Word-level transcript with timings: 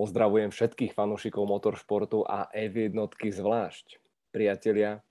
Pozdravujem 0.00 0.48
všetkých 0.48 0.96
fanúšikov 0.96 1.44
motoršportu 1.44 2.24
a 2.24 2.48
F1 2.56 2.96
zvlášť. 3.20 4.00
Priatelia, 4.32 5.04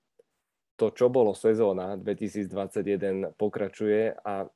to, 0.81 0.89
čo 0.89 1.13
bolo 1.13 1.37
sezóna 1.37 1.93
2021, 1.93 3.37
pokračuje 3.37 4.17
a 4.17 4.49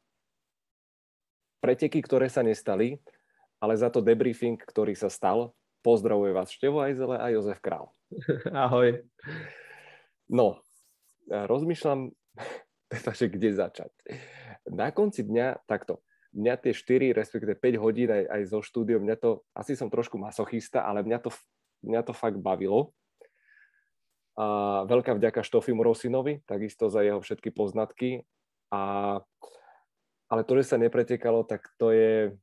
preteky, 1.62 2.02
ktoré 2.02 2.34
sa 2.34 2.42
nestali, 2.42 2.98
ale 3.62 3.78
za 3.78 3.94
to 3.94 4.02
debriefing, 4.02 4.58
ktorý 4.58 4.98
sa 4.98 5.14
stal, 5.14 5.54
pozdravuje 5.86 6.34
vás 6.34 6.50
Števo 6.50 6.82
Ajzele 6.82 7.22
a 7.22 7.30
Jozef 7.30 7.62
Král. 7.62 7.94
Ahoj. 8.50 9.06
No, 10.34 10.66
rozmýšľam, 11.30 12.10
teda, 12.90 13.12
že 13.14 13.30
kde 13.30 13.54
začať. 13.54 13.94
Na 14.66 14.90
konci 14.90 15.30
dňa, 15.30 15.62
takto, 15.70 16.02
mňa 16.34 16.56
tie 16.60 16.74
4, 16.74 17.14
respektive 17.14 17.54
5 17.54 17.78
hodín 17.78 18.10
aj, 18.10 18.26
aj 18.26 18.42
zo 18.50 18.60
štúdiom, 18.66 19.06
mňa 19.06 19.16
to, 19.22 19.46
asi 19.54 19.78
som 19.78 19.88
trošku 19.88 20.18
masochista, 20.18 20.82
ale 20.82 21.06
mňa 21.06 21.20
to, 21.22 21.30
mňa 21.86 22.02
to 22.02 22.14
fakt 22.14 22.42
bavilo. 22.42 22.92
A 24.34 24.82
veľká 24.90 25.14
vďaka 25.14 25.46
Štofimu 25.46 25.86
Rosinovi, 25.86 26.42
takisto 26.50 26.90
za 26.90 27.06
jeho 27.06 27.22
všetky 27.22 27.54
poznatky. 27.54 28.26
A, 28.74 28.82
ale 30.26 30.42
to, 30.42 30.58
že 30.58 30.74
sa 30.74 30.82
nepretekalo, 30.82 31.46
tak 31.46 31.70
to 31.78 31.94
je 31.94 32.34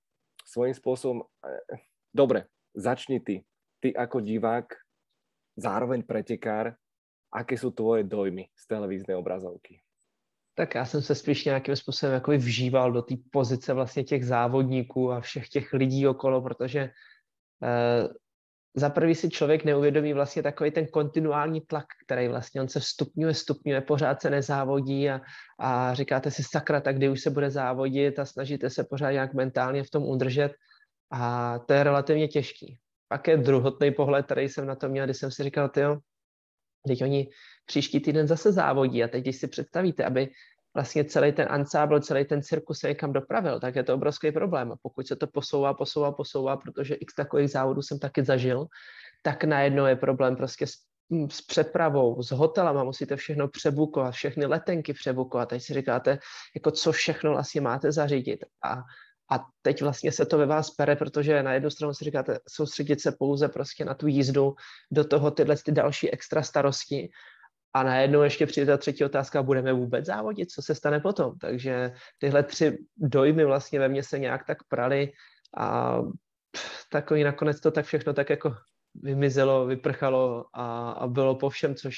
svojím 0.47 0.75
spôsobom... 0.79 1.27
Eh, 1.43 1.83
dobre, 2.15 2.47
začni 2.79 3.19
ty. 3.19 3.43
Ty 3.83 3.91
ako 4.07 4.23
divák, 4.23 4.71
zároveň 5.59 6.07
pretekár, 6.07 6.79
aké 7.35 7.59
sú 7.59 7.75
tvoje 7.75 8.07
dojmy 8.07 8.47
z 8.55 8.63
televíznej 8.71 9.19
obrazovky? 9.19 9.83
Tak 10.61 10.75
já 10.75 10.85
jsem 10.85 11.03
se 11.03 11.15
spíš 11.15 11.45
nějakým 11.45 11.77
způsobem 11.77 12.15
jako 12.15 12.31
vžíval 12.31 12.93
do 12.93 13.03
té 13.03 13.15
pozice 13.31 13.73
vlastně 13.73 14.05
těch 14.05 14.27
závodníků 14.27 15.13
a 15.13 15.21
všech 15.21 15.49
těch 15.49 15.73
lidí 15.73 16.07
okolo, 16.07 16.43
protože 16.43 16.81
eh, 17.65 18.09
za 18.75 18.91
prvý 18.91 19.15
si 19.15 19.31
člověk 19.31 19.65
neuvědomí 19.65 20.13
vlastně 20.13 20.43
takový 20.43 20.71
ten 20.71 20.87
kontinuální 20.87 21.61
tlak, 21.61 21.85
který 22.05 22.29
vlastně 22.29 22.61
on 22.61 22.69
se 22.69 22.81
vstupňuje, 22.81 23.35
stupňuje, 23.35 23.81
pořád 23.81 24.23
se 24.23 24.31
nezávodí 24.31 25.11
a, 25.11 25.21
a 25.59 25.95
říkáte 25.95 26.31
si 26.31 26.43
sakra, 26.43 26.81
tak 26.81 26.97
kdy 26.97 27.09
už 27.09 27.21
se 27.21 27.31
bude 27.31 27.51
závodit 27.51 28.19
a 28.19 28.25
snažíte 28.25 28.71
se 28.71 28.85
pořád 28.85 29.11
nějak 29.11 29.35
mentálně 29.35 29.83
v 29.85 29.91
tom 29.91 30.05
udržet 30.05 30.53
a 31.11 31.59
to 31.59 31.73
je 31.73 31.85
relativně 31.85 32.29
těžký. 32.29 32.79
Pak 33.09 33.29
je 33.29 33.37
druhotný 33.37 33.91
pohled, 33.91 34.27
který 34.27 34.49
jsem 34.49 34.67
na 34.67 34.75
to 34.75 34.89
měl, 34.89 35.05
když 35.05 35.17
jsem 35.17 35.31
si 35.31 35.43
říkal, 35.43 35.71
jo, 35.77 35.99
teď 36.87 37.03
oni 37.03 37.29
příští 37.67 38.01
týden 38.01 38.27
zase 38.27 38.53
závodí 38.53 39.05
a 39.05 39.09
teď, 39.09 39.23
když 39.23 39.37
si 39.37 39.49
představíte, 39.49 40.05
aby 40.05 40.29
vlastně 40.75 41.05
celý 41.05 41.33
ten 41.33 41.47
ansábl, 41.51 42.01
celý 42.01 42.25
ten 42.25 42.43
cirkus 42.43 42.79
se 42.79 42.89
někam 42.89 43.13
dopravil, 43.13 43.61
tak 43.61 43.77
je 43.77 43.83
to 43.83 43.95
obrovský 43.95 44.33
problém. 44.33 44.73
A 44.73 44.77
pokud 44.83 45.07
se 45.07 45.17
to 45.17 45.27
posouvá, 45.27 45.75
posouvá, 45.75 46.13
posouvá, 46.13 46.57
protože 46.57 46.95
x 46.95 47.15
takových 47.15 47.51
závodů 47.51 47.83
jsem 47.83 47.99
taky 47.99 48.25
zažil, 48.25 48.67
tak 49.23 49.45
najednou 49.45 49.87
je 49.87 49.97
problém 49.97 50.37
prostě 50.37 50.67
s, 50.67 50.73
hm, 51.13 51.31
s 51.31 51.43
přepravou, 51.43 52.23
s 52.23 52.31
hotelama, 52.31 52.85
musíte 52.85 53.17
všechno 53.17 53.49
přebukovat, 53.49 54.15
všechny 54.15 54.47
letenky 54.47 54.93
přebukovat. 54.93 55.49
Teď 55.49 55.63
si 55.63 55.75
říkáte, 55.75 56.19
jako 56.55 56.71
co 56.71 56.93
všechno 56.93 57.31
vlastně 57.31 57.61
máte 57.61 57.93
zařídit. 57.93 58.45
A 58.65 58.83
a 59.33 59.45
teď 59.63 59.83
vlastně 59.83 60.13
se 60.13 60.27
to 60.27 60.39
ve 60.39 60.47
vás 60.47 60.71
pere, 60.71 60.97
protože 60.97 61.43
na 61.43 61.53
jednu 61.53 61.71
stranu 61.71 61.95
si 61.95 62.05
říkáte, 62.05 62.39
soustředit 62.49 63.01
se 63.01 63.13
pouze 63.13 63.49
prostě 63.49 63.85
na 63.85 63.95
tu 63.95 64.07
jízdu, 64.07 64.55
do 64.91 65.05
toho 65.05 65.31
tyhle 65.31 65.57
ty 65.57 65.73
další 65.73 66.11
extra 66.11 66.43
starosti 66.43 67.11
a 67.75 67.83
najednou 67.83 68.23
ještě 68.23 68.47
přijde 68.47 68.67
ta 68.67 68.77
třetí 68.77 69.05
otázka, 69.05 69.43
budeme 69.43 69.73
vůbec 69.73 70.07
závodit, 70.07 70.51
co 70.51 70.63
se 70.63 70.75
stane 70.75 71.01
potom. 71.01 71.39
Takže 71.39 71.93
tyhle 72.19 72.43
tři 72.43 72.79
dojmy 72.97 73.45
vlastně 73.45 73.79
ve 73.79 73.89
mně 73.89 74.03
se 74.03 74.19
nějak 74.19 74.47
tak 74.47 74.59
prali 74.69 75.13
a 75.59 75.99
takový 76.93 77.25
nakonec 77.25 77.61
to 77.61 77.71
tak 77.71 77.87
všechno 77.87 78.13
tak 78.13 78.31
jako 78.31 78.55
vymizelo, 78.95 79.67
vyprchalo 79.67 80.45
a, 80.55 80.91
a 80.91 81.07
bylo 81.07 81.35
po 81.35 81.51
všem, 81.51 81.75
což 81.75 81.97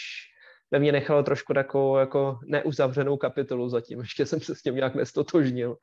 ve 0.70 0.78
mně 0.78 0.92
nechalo 0.92 1.22
trošku 1.22 1.54
takovou 1.54 1.96
jako 1.96 2.38
neuzavřenou 2.44 3.16
kapitolu 3.16 3.68
zatím. 3.68 4.00
Ještě 4.00 4.26
jsem 4.26 4.40
se 4.40 4.54
s 4.54 4.62
tím 4.62 4.74
nějak 4.74 4.94
nestotožnil. 4.94 5.76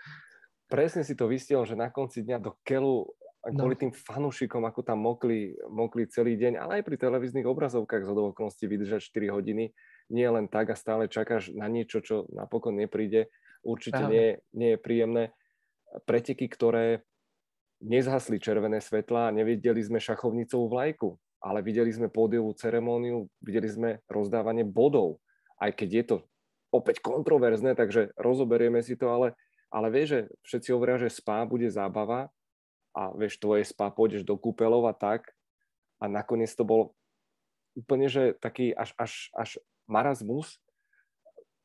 Presne 0.69 1.01
si 1.01 1.17
to 1.17 1.25
vystiel, 1.25 1.65
že 1.65 1.73
na 1.73 1.89
konci 1.89 2.21
dňa 2.21 2.37
do 2.37 2.53
kelu 2.61 3.09
kvôli 3.39 3.75
no. 3.75 3.81
tým 3.87 3.91
fanúšikom, 3.95 4.61
ako 4.67 4.83
tam 4.83 5.01
mokli, 5.01 5.55
mokli 5.71 6.05
celý 6.11 6.35
deň, 6.35 6.59
ale 6.59 6.71
aj 6.79 6.83
pri 6.85 6.95
televíznych 6.99 7.47
obrazovkách 7.47 8.03
z 8.03 8.09
okolností 8.11 8.67
vydržať 8.67 9.01
4 9.09 9.31
hodiny, 9.33 9.71
nie 10.11 10.27
len 10.27 10.51
tak 10.51 10.69
a 10.69 10.75
stále 10.75 11.07
čakáš 11.07 11.55
na 11.55 11.71
niečo, 11.71 12.03
čo 12.03 12.27
napokon 12.35 12.75
nepríde, 12.75 13.31
určite 13.63 14.05
nie, 14.11 14.43
nie 14.51 14.75
je 14.75 14.79
príjemné. 14.79 15.23
Preteky, 16.05 16.51
ktoré 16.51 17.01
nezhasli 17.79 18.37
červené 18.43 18.83
svetla, 18.83 19.31
nevideli 19.31 19.79
sme 19.79 20.03
šachovnicovú 20.03 20.67
vlajku, 20.67 21.15
ale 21.39 21.63
videli 21.63 21.89
sme 21.95 22.11
pódiovú 22.11 22.51
ceremóniu, 22.51 23.31
videli 23.39 23.71
sme 23.71 23.89
rozdávanie 24.11 24.67
bodov, 24.67 25.23
aj 25.63 25.71
keď 25.79 25.89
je 25.89 26.03
to 26.03 26.17
opäť 26.69 27.01
kontroverzné, 27.01 27.73
takže 27.73 28.11
rozoberieme 28.19 28.83
si 28.83 28.99
to, 28.99 29.09
ale, 29.09 29.33
ale 29.69 29.87
vieš, 29.93 30.07
že 30.09 30.19
všetci 30.45 30.69
hovoria, 30.73 31.01
že 31.01 31.13
spá 31.13 31.45
bude 31.45 31.69
zábava, 31.69 32.29
a 32.93 33.13
vieš, 33.13 33.37
tvoje 33.37 33.65
spa, 33.65 33.93
pôjdeš 33.93 34.25
do 34.25 34.35
kúpelov 34.35 34.89
a 34.89 34.93
tak. 34.97 35.29
A 36.01 36.09
nakoniec 36.09 36.49
to 36.51 36.65
bol 36.65 36.97
úplne, 37.77 38.09
že 38.09 38.33
taký 38.39 38.73
až, 38.73 38.95
až, 38.97 39.29
až 39.35 39.49
marazmus. 39.85 40.57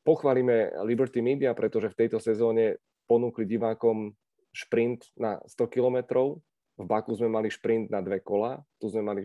Pochválime 0.05 0.69
Liberty 0.85 1.25
Media, 1.25 1.57
pretože 1.57 1.89
v 1.89 1.99
tejto 2.05 2.21
sezóne 2.21 2.77
ponúkli 3.09 3.49
divákom 3.49 4.13
šprint 4.53 5.09
na 5.17 5.41
100 5.49 5.65
kilometrov. 5.67 6.39
V 6.75 6.83
Baku 6.85 7.15
sme 7.17 7.31
mali 7.31 7.49
šprint 7.49 7.89
na 7.89 8.03
dve 8.03 8.19
kola, 8.21 8.59
tu 8.77 8.91
sme 8.91 9.01
mali 9.01 9.23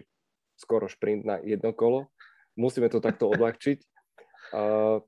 skoro 0.55 0.87
šprint 0.87 1.27
na 1.27 1.37
jedno 1.43 1.75
kolo. 1.75 2.09
Musíme 2.57 2.89
to 2.89 3.03
takto 3.03 3.29
odľahčiť. 3.33 3.79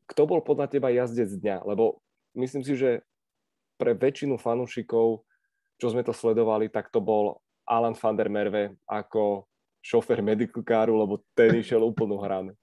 Kto 0.06 0.22
bol 0.28 0.44
podľa 0.44 0.68
teba 0.68 0.92
jazdec 0.92 1.30
dňa? 1.34 1.66
Lebo 1.66 2.04
myslím 2.36 2.62
si, 2.62 2.76
že 2.76 3.02
pre 3.76 3.94
väčšinu 3.94 4.36
fanúšikov 4.38 5.24
čo 5.82 5.90
sme 5.90 6.06
to 6.06 6.14
sledovali, 6.14 6.70
tak 6.70 6.94
to 6.94 7.02
bol 7.02 7.42
Alan 7.66 7.98
van 7.98 8.14
der 8.14 8.30
Merve 8.30 8.78
ako 8.86 9.50
šofer 9.82 10.22
medical 10.22 10.62
caru, 10.62 10.94
lebo 10.94 11.18
ten 11.34 11.58
išiel 11.58 11.82
úplnou 11.82 12.22
hranu. 12.22 12.54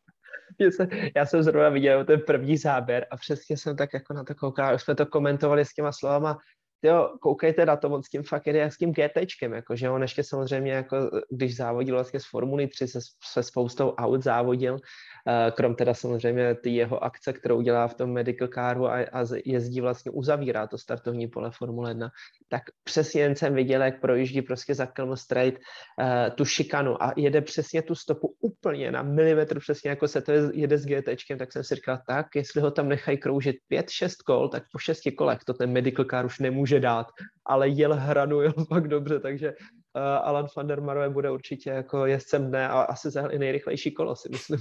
Já 1.16 1.26
jsem 1.26 1.44
zrovna 1.44 1.70
viděl 1.70 2.06
ten 2.06 2.22
první 2.22 2.58
záběr 2.58 3.08
a 3.12 3.18
přesně 3.18 3.58
jsem 3.58 3.76
tak 3.76 3.94
jako 3.94 4.14
na 4.14 4.24
to 4.24 4.36
koukal, 4.36 4.76
už 4.76 4.82
jsme 4.82 4.96
to 4.96 5.06
komentovali 5.06 5.66
s 5.66 5.74
těma 5.74 5.92
slovama, 5.92 6.38
jo, 6.84 7.10
koukejte 7.22 7.66
na 7.66 7.76
to, 7.76 7.90
on 7.90 8.04
s 8.04 8.10
tím 8.10 8.24
fakt 8.24 8.48
jede 8.48 8.60
jak 8.60 8.74
s 8.74 8.78
tím 8.78 8.94
GTčkem, 8.94 9.54
jako, 9.54 9.76
že 9.76 9.90
on 9.90 10.02
ještě 10.02 10.24
samozřejmě, 10.24 10.72
jako, 10.72 10.98
když 11.32 11.56
závodil 11.56 11.96
vlastně 11.96 12.20
z 12.20 12.26
Formuly 12.26 12.68
3, 12.68 12.88
se, 12.88 13.00
se 13.34 13.44
spoustou 13.44 13.90
aut 13.90 14.24
závodil, 14.24 14.80
Eh, 15.28 15.52
krom 15.52 15.76
teda 15.76 15.94
samozřejmě 15.94 16.56
ty 16.56 16.70
jeho 16.70 17.04
akce, 17.04 17.34
kterou 17.34 17.62
dělá 17.62 17.88
v 17.88 17.94
tom 17.94 18.14
medical 18.14 18.48
caru 18.48 18.88
a, 18.88 18.94
a 18.94 19.26
jezdí 19.46 19.82
vlastně, 19.82 20.12
uzavírá 20.12 20.68
to 20.68 20.78
startovní 20.78 21.28
pole 21.28 21.52
Formule 21.52 21.92
1, 21.92 22.10
tak 22.48 22.62
přesně 22.84 23.22
jen 23.22 23.36
jsem 23.36 23.54
viděl, 23.54 23.82
jak 23.82 24.02
projíždí 24.02 24.42
prostě 24.42 24.76
za 24.76 24.86
Kelm 24.86 25.18
Straight 25.18 25.58
uh, 25.58 26.36
tu 26.36 26.46
šikanu 26.46 27.04
a 27.04 27.14
jede 27.18 27.42
přesně 27.42 27.82
tu 27.82 27.96
stopu 27.96 28.36
úplně 28.42 28.92
na 28.92 29.02
milimetr 29.02 29.60
přesně 29.60 29.90
jako 29.90 30.08
se 30.08 30.22
to 30.22 30.32
jede 30.54 30.78
s 30.78 30.86
GTčkem, 30.86 31.38
tak 31.38 31.54
jsem 31.54 31.64
si 31.64 31.76
říkal, 31.76 32.00
tak 32.08 32.26
jestli 32.36 32.62
ho 32.62 32.72
tam 32.72 32.90
nechají 32.90 33.18
kroužit 33.18 33.56
5-6 33.72 34.10
kol, 34.26 34.50
tak 34.50 34.64
po 34.72 34.80
6 34.80 35.00
kolech 35.18 35.40
to 35.46 35.54
ten 35.54 35.72
medical 35.72 36.06
car 36.06 36.26
už 36.26 36.40
nemůže 36.40 36.69
dát, 36.78 37.10
ale 37.46 37.74
jel 37.74 37.98
hranu, 37.98 38.42
jel 38.46 38.54
fakt 38.54 38.88
dobře, 38.88 39.20
takže 39.20 39.54
uh, 39.54 40.02
Alan 40.02 40.48
van 40.56 40.68
der 40.68 40.82
Marwe 40.82 41.10
bude 41.10 41.32
určitě 41.32 41.70
jako 41.70 42.06
jezdcem 42.06 42.48
dne 42.48 42.70
a 42.70 42.82
asi 42.82 43.10
za 43.10 43.28
i 43.28 43.40
nejrychlejší 43.40 43.92
kolo, 43.92 44.16
si 44.16 44.30
myslím. 44.30 44.60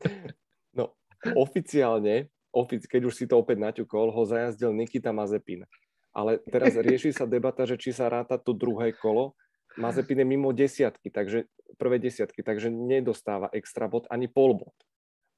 no, 0.76 0.92
oficiálne, 1.36 2.28
ofic, 2.52 2.84
keď 2.84 3.02
už 3.08 3.14
si 3.16 3.24
to 3.24 3.40
opäť 3.40 3.58
naťukol, 3.58 4.12
ho 4.12 4.22
zajazdil 4.28 4.76
Nikita 4.76 5.12
Mazepin. 5.12 5.64
Ale 6.12 6.44
teraz 6.52 6.76
rieši 6.86 7.16
sa 7.16 7.24
debata, 7.24 7.64
že 7.64 7.80
či 7.80 7.96
sa 7.96 8.12
ráta 8.12 8.36
to 8.36 8.52
druhé 8.52 8.92
kolo. 8.92 9.32
Mazepin 9.80 10.20
je 10.20 10.26
mimo 10.28 10.52
desiatky, 10.52 11.08
takže 11.08 11.48
prvé 11.80 11.96
desiatky, 11.96 12.44
takže 12.44 12.68
nedostáva 12.68 13.48
extra 13.56 13.88
bod 13.88 14.04
ani 14.12 14.28
pol 14.28 14.60
bod. 14.60 14.76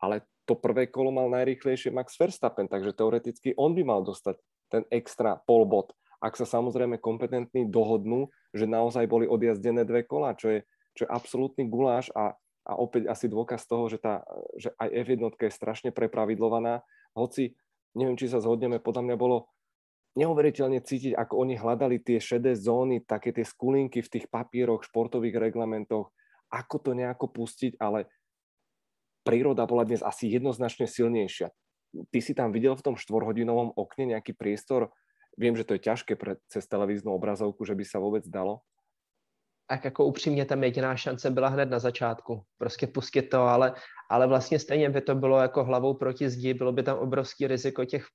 Ale 0.02 0.26
to 0.42 0.58
prvé 0.58 0.90
kolo 0.90 1.14
mal 1.14 1.30
najrychlejšie 1.30 1.94
Max 1.94 2.18
Verstappen, 2.18 2.66
takže 2.66 2.92
teoreticky 2.92 3.54
on 3.54 3.78
by 3.78 3.86
mal 3.86 4.02
dostať 4.02 4.36
ten 4.74 4.84
extra 4.90 5.38
pol 5.46 5.62
bod 5.70 5.94
ak 6.24 6.40
sa 6.40 6.48
samozrejme 6.48 6.96
kompetentní 7.04 7.68
dohodnú, 7.68 8.32
že 8.56 8.64
naozaj 8.64 9.04
boli 9.04 9.28
odjazdené 9.28 9.84
dve 9.84 10.08
kola, 10.08 10.32
čo 10.32 10.56
je, 10.56 10.58
čo 10.96 11.04
je 11.04 11.12
absolútny 11.12 11.68
guláš 11.68 12.08
a, 12.16 12.32
a 12.64 12.72
opäť 12.80 13.12
asi 13.12 13.28
dôkaz 13.28 13.68
toho, 13.68 13.92
že, 13.92 14.00
tá, 14.00 14.24
že 14.56 14.72
aj 14.80 15.04
F1 15.04 15.20
je 15.36 15.52
strašne 15.52 15.90
prepravidlovaná, 15.92 16.80
hoci 17.12 17.52
neviem, 17.92 18.16
či 18.16 18.32
sa 18.32 18.40
zhodneme, 18.40 18.80
podľa 18.80 19.04
mňa 19.04 19.16
bolo 19.20 19.52
neuveriteľne 20.16 20.80
cítiť, 20.80 21.12
ako 21.12 21.44
oni 21.44 21.60
hľadali 21.60 22.00
tie 22.00 22.16
šedé 22.16 22.56
zóny, 22.56 23.04
také 23.04 23.36
tie 23.36 23.44
skulinky 23.44 24.00
v 24.00 24.12
tých 24.16 24.26
papieroch, 24.32 24.80
športových 24.80 25.36
reglamentoch, 25.36 26.08
ako 26.48 26.76
to 26.80 26.90
nejako 26.96 27.28
pustiť, 27.28 27.76
ale 27.76 28.08
príroda 29.26 29.68
bola 29.68 29.84
dnes 29.84 30.00
asi 30.00 30.32
jednoznačne 30.32 30.88
silnejšia. 30.88 31.52
Ty 32.10 32.18
si 32.22 32.34
tam 32.34 32.52
videl 32.52 32.76
v 32.76 32.82
tom 32.82 32.94
štvorhodinovom 32.96 33.72
okne 33.76 34.16
nejaký 34.16 34.34
priestor 34.34 34.90
Viem, 35.34 35.58
že 35.58 35.66
to 35.66 35.74
je 35.74 35.82
ťažké 35.82 36.14
pre, 36.14 36.38
cez 36.46 36.62
televíznu 36.70 37.10
obrazovku, 37.10 37.66
že 37.66 37.74
by 37.74 37.84
sa 37.84 37.98
vôbec 37.98 38.22
dalo. 38.30 38.62
tak 39.66 39.84
jako 39.84 40.04
upřímně 40.04 40.44
tam 40.44 40.64
jediná 40.64 40.96
šance 40.96 41.30
byla 41.30 41.48
hned 41.48 41.70
na 41.70 41.78
začátku. 41.78 42.42
Prostě 42.58 42.86
pustit 42.86 43.22
to, 43.22 43.40
ale, 43.40 43.74
ale 44.10 44.26
vlastně 44.26 44.58
stejně 44.58 44.90
by 44.90 45.00
to 45.00 45.14
bylo 45.14 45.40
jako 45.40 45.64
hlavou 45.64 45.94
proti 45.94 46.30
zdi, 46.30 46.54
bylo 46.54 46.72
by 46.72 46.82
tam 46.82 46.98
obrovský 46.98 47.46
riziko 47.46 47.84
těch 47.84 48.06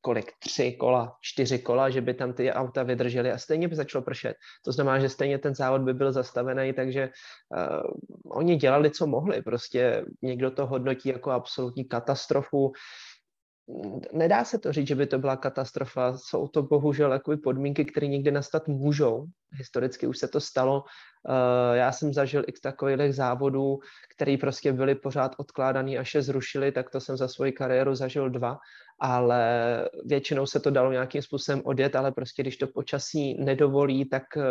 kolik, 0.00 0.32
tři 0.38 0.72
kola, 0.72 1.16
čtyři 1.20 1.58
kola, 1.58 1.90
že 1.90 2.00
by 2.00 2.14
tam 2.14 2.32
ty 2.32 2.52
auta 2.52 2.82
vydržely 2.82 3.32
a 3.32 3.38
stejně 3.38 3.68
by 3.68 3.76
začalo 3.76 4.04
pršet. 4.04 4.36
To 4.64 4.72
znamená, 4.72 4.98
že 4.98 5.08
stejně 5.08 5.38
ten 5.38 5.54
závod 5.54 5.82
by 5.82 5.94
byl 5.94 6.12
zastavený, 6.12 6.72
takže 6.72 7.10
uh, 7.50 7.82
oni 8.28 8.56
dělali, 8.56 8.90
co 8.90 9.06
mohli. 9.06 9.42
Prostě 9.42 10.04
někdo 10.22 10.50
to 10.50 10.66
hodnotí 10.66 11.08
jako 11.08 11.30
absolutní 11.30 11.84
katastrofu, 11.84 12.72
nedá 14.12 14.44
se 14.44 14.58
to 14.58 14.72
říct, 14.72 14.88
že 14.88 14.94
by 14.94 15.06
to 15.06 15.18
byla 15.18 15.36
katastrofa. 15.36 16.18
Jsou 16.18 16.48
to 16.48 16.62
bohužel 16.62 17.20
podmínky, 17.42 17.84
které 17.84 18.06
někdy 18.06 18.30
nastat 18.30 18.68
můžou. 18.68 19.26
Historicky 19.52 20.06
už 20.06 20.18
se 20.18 20.28
to 20.28 20.40
stalo. 20.40 20.84
Eh, 21.28 21.76
já 21.76 21.92
jsem 21.92 22.12
zažil 22.12 22.44
x 22.46 22.60
takových 22.60 23.14
závodů, 23.14 23.78
které 24.14 24.36
prostě 24.40 24.72
byly 24.72 24.94
pořád 24.94 25.34
odkládaný, 25.38 25.98
až 25.98 26.14
je 26.14 26.22
zrušili, 26.22 26.72
tak 26.72 26.90
to 26.90 27.00
jsem 27.00 27.16
za 27.16 27.28
svoji 27.28 27.52
kariéru 27.52 27.94
zažil 27.94 28.30
dva, 28.30 28.58
ale 29.00 29.44
většinou 30.04 30.46
se 30.46 30.60
to 30.60 30.70
dalo 30.70 30.92
nějakým 30.92 31.22
způsobem 31.22 31.62
odjet, 31.64 31.96
ale 31.96 32.12
prostě 32.12 32.42
když 32.42 32.56
to 32.56 32.66
počasí 32.66 33.44
nedovolí, 33.44 34.08
tak 34.08 34.36
eh, 34.36 34.42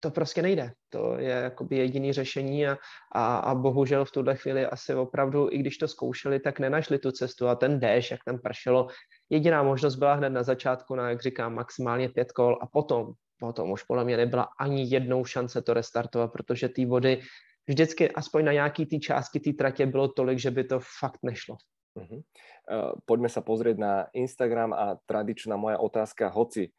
to 0.00 0.10
prostě 0.10 0.42
nejde. 0.42 0.72
To 0.88 1.18
je 1.18 1.30
jakoby 1.30 1.76
jediný 1.76 2.12
řešení 2.12 2.66
a, 2.66 2.76
a, 3.12 3.36
a 3.38 3.54
bohužel 3.54 4.04
v 4.04 4.10
tuhle 4.10 4.36
chvíli 4.36 4.66
asi 4.66 4.94
opravdu, 4.94 5.48
i 5.50 5.58
když 5.58 5.78
to 5.78 5.88
zkoušeli, 5.88 6.40
tak 6.40 6.58
nenašli 6.58 6.98
tu 6.98 7.12
cestu 7.12 7.48
a 7.48 7.54
ten 7.54 7.80
déš, 7.80 8.10
jak 8.10 8.24
tam 8.24 8.38
pršelo, 8.38 8.88
jediná 9.30 9.62
možnost 9.62 9.94
byla 9.94 10.14
hned 10.14 10.30
na 10.30 10.42
začátku 10.42 10.94
na, 10.94 11.10
jak 11.10 11.22
říkám, 11.22 11.54
maximálně 11.54 12.08
pět 12.08 12.32
kol 12.32 12.58
a 12.62 12.66
potom, 12.66 13.12
potom 13.38 13.70
už 13.70 13.82
podle 13.82 14.04
mě 14.04 14.16
nebyla 14.16 14.48
ani 14.60 14.86
jednou 14.94 15.24
šance 15.24 15.62
to 15.62 15.74
restartovat, 15.74 16.32
protože 16.32 16.68
ty 16.68 16.86
vody 16.86 17.20
vždycky 17.66 18.10
aspoň 18.10 18.44
na 18.44 18.52
nějaký 18.52 18.86
té 18.86 18.98
části 18.98 19.40
té 19.40 19.52
tratě 19.52 19.86
bylo 19.86 20.08
tolik, 20.08 20.38
že 20.38 20.50
by 20.50 20.64
to 20.64 20.80
fakt 21.00 21.20
nešlo. 21.22 21.56
Uh-huh. 21.98 22.22
Uh, 22.70 22.94
poďme 23.10 23.26
sa 23.26 23.42
pozrieť 23.42 23.76
na 23.80 24.06
Instagram 24.14 24.70
a 24.70 25.02
tradičná 25.02 25.58
moja 25.58 25.82
otázka, 25.82 26.30
hoci 26.30 26.70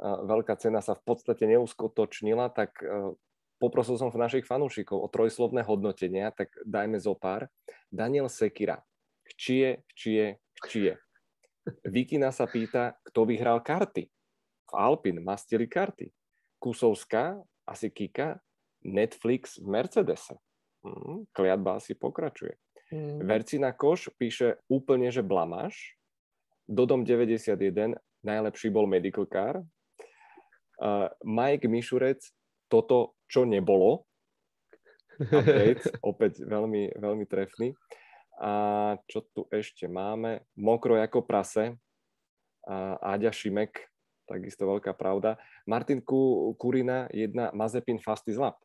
veľká 0.00 0.56
cena 0.60 0.84
sa 0.84 0.92
v 0.92 1.02
podstate 1.04 1.48
neuskutočnila, 1.48 2.52
tak 2.52 2.76
e, 2.84 3.16
poprosil 3.56 3.96
som 3.96 4.12
našich 4.12 4.44
fanúšikov 4.44 5.00
o 5.00 5.08
trojslovné 5.08 5.64
hodnotenia, 5.64 6.32
tak 6.32 6.52
dajme 6.64 7.00
zo 7.00 7.16
pár. 7.16 7.48
Daniel 7.88 8.28
Sekira, 8.28 8.84
chčie, 9.32 9.84
chčie, 9.92 10.40
chčie. 10.64 11.00
Vikina 11.82 12.30
sa 12.30 12.46
pýta, 12.46 12.94
kto 13.10 13.26
vyhral 13.26 13.58
karty. 13.64 14.06
V 14.66 14.72
Alpin 14.74 15.18
mastili 15.22 15.66
karty. 15.66 16.10
Kusovská, 16.62 17.42
asi 17.66 17.90
Kika, 17.90 18.38
Netflix 18.86 19.58
v 19.58 19.66
Mercedese. 19.66 20.38
Hmm, 20.86 21.26
kliatba 21.34 21.82
asi 21.82 21.98
pokračuje. 21.98 22.54
Hmm. 22.86 23.18
Vercina 23.26 23.74
Koš 23.74 24.14
píše 24.14 24.62
úplne, 24.70 25.10
že 25.10 25.26
blamáš. 25.26 25.98
Dodom 26.66 27.02
91, 27.02 27.98
najlepší 28.22 28.70
bol 28.70 28.86
Medical 28.86 29.26
Car. 29.26 29.62
Uh, 30.76 31.08
Mike 31.24 31.68
Mišurec, 31.68 32.20
toto, 32.68 33.16
čo 33.30 33.48
nebolo. 33.48 34.04
Updates, 35.16 35.88
opäť 36.04 36.44
veľmi, 36.44 36.96
veľmi 36.96 37.24
trefný. 37.24 37.72
A 38.36 38.52
čo 39.08 39.24
tu 39.32 39.48
ešte 39.48 39.88
máme? 39.88 40.44
Mokro 40.60 41.00
ako 41.00 41.24
prase. 41.24 41.80
A 42.66 42.98
Áďa 43.16 43.32
Šimek, 43.32 43.88
takisto 44.26 44.66
veľká 44.66 44.92
pravda. 44.92 45.38
Martin 45.64 46.02
Kurina, 46.58 47.06
jedna 47.14 47.54
Mazepin 47.54 48.02
Fast 48.02 48.26
is 48.28 48.36
Lap. 48.36 48.58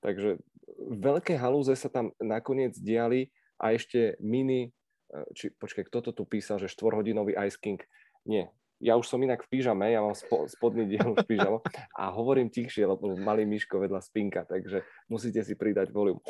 Takže 0.00 0.40
veľké 0.88 1.36
halúze 1.36 1.76
sa 1.76 1.92
tam 1.92 2.10
nakoniec 2.18 2.74
diali 2.80 3.28
a 3.60 3.76
ešte 3.76 4.16
mini, 4.24 4.72
e, 5.12 5.18
či 5.36 5.52
počkaj, 5.52 5.84
kto 5.88 5.98
to 6.00 6.10
tu 6.16 6.24
písal, 6.24 6.56
že 6.56 6.72
štvorhodinový 6.72 7.36
Ice 7.44 7.60
King? 7.60 7.80
Nie, 8.24 8.50
ja 8.80 8.94
už 9.00 9.08
som 9.08 9.20
inak 9.22 9.40
v 9.44 9.56
pyžame, 9.56 9.88
ja 9.88 10.04
mám 10.04 10.12
spo, 10.12 10.44
spodný 10.48 10.84
diel 10.84 11.16
v 11.16 11.24
pyžamo 11.24 11.64
a 11.96 12.12
hovorím 12.12 12.52
tichšie, 12.52 12.84
lebo 12.84 13.16
malý 13.16 13.48
myško 13.48 13.80
vedľa 13.80 14.04
spinka, 14.04 14.44
takže 14.44 14.84
musíte 15.08 15.40
si 15.40 15.56
pridať 15.56 15.88
volum. 15.92 16.20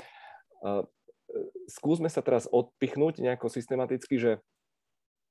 Uh, 0.62 0.87
skúsme 1.66 2.06
sa 2.06 2.22
teraz 2.22 2.46
odpichnúť 2.46 3.19
nejako 3.19 3.50
systematicky, 3.50 4.16
že 4.16 4.32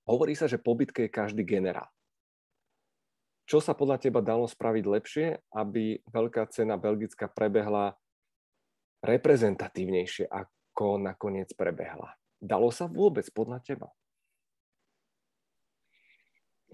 hovorí 0.04 0.36
sa, 0.36 0.52
že 0.52 0.60
po 0.60 0.76
bitke 0.76 1.08
je 1.08 1.16
každý 1.16 1.48
generál. 1.48 1.88
Čo 3.46 3.62
sa 3.62 3.78
podľa 3.78 4.02
teba 4.02 4.26
dalo 4.26 4.50
spraviť 4.50 4.86
lepšie, 4.90 5.28
aby 5.54 6.02
veľká 6.10 6.50
cena 6.50 6.82
Belgická 6.82 7.30
prebehla 7.30 7.94
reprezentatívnejšie, 9.06 10.26
ako 10.26 10.98
nakoniec 10.98 11.54
prebehla? 11.54 12.18
Dalo 12.42 12.74
sa 12.74 12.90
vôbec 12.90 13.30
podľa 13.30 13.62
teba? 13.62 13.94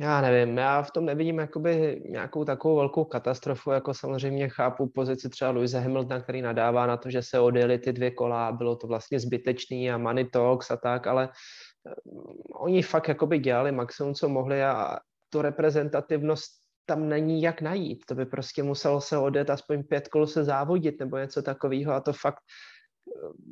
Já 0.01 0.21
nevím, 0.21 0.57
já 0.57 0.81
v 0.81 0.91
tom 0.91 1.05
nevidím 1.05 1.39
jakoby 1.39 2.01
nějakou 2.09 2.45
takovou 2.45 2.75
velkou 2.75 3.05
katastrofu, 3.05 3.71
jako 3.71 3.93
samozřejmě 3.93 4.49
chápu 4.49 4.89
pozici 4.89 5.29
třeba 5.29 5.51
Louise 5.51 5.79
Hamiltona, 5.79 6.21
který 6.21 6.41
nadává 6.41 6.87
na 6.87 6.97
to, 6.97 7.09
že 7.09 7.21
se 7.21 7.39
odjeli 7.39 7.77
ty 7.77 7.93
dvě 7.93 8.11
kola, 8.11 8.51
bylo 8.51 8.75
to 8.75 8.87
vlastně 8.87 9.19
zbytečný 9.19 9.91
a 9.91 9.97
money 9.97 10.25
talks 10.25 10.71
a 10.71 10.77
tak, 10.77 11.07
ale 11.07 11.29
eh, 11.87 11.93
oni 12.55 12.81
fakt 12.81 13.07
jakoby 13.07 13.39
dělali 13.39 13.71
maximum, 13.71 14.13
co 14.13 14.29
mohli 14.29 14.63
a 14.63 14.97
tu 15.29 15.41
reprezentativnost 15.41 16.51
tam 16.85 17.09
není 17.09 17.41
jak 17.41 17.61
najít. 17.61 18.05
To 18.05 18.15
by 18.15 18.25
prostě 18.25 18.63
muselo 18.63 19.01
se 19.01 19.17
odjet 19.17 19.49
aspoň 19.49 19.83
pět 19.83 20.07
kol 20.07 20.27
se 20.27 20.43
závodit 20.43 20.99
nebo 20.99 21.17
něco 21.17 21.41
takového 21.41 21.93
a 21.93 22.01
to 22.01 22.13
fakt 22.13 22.41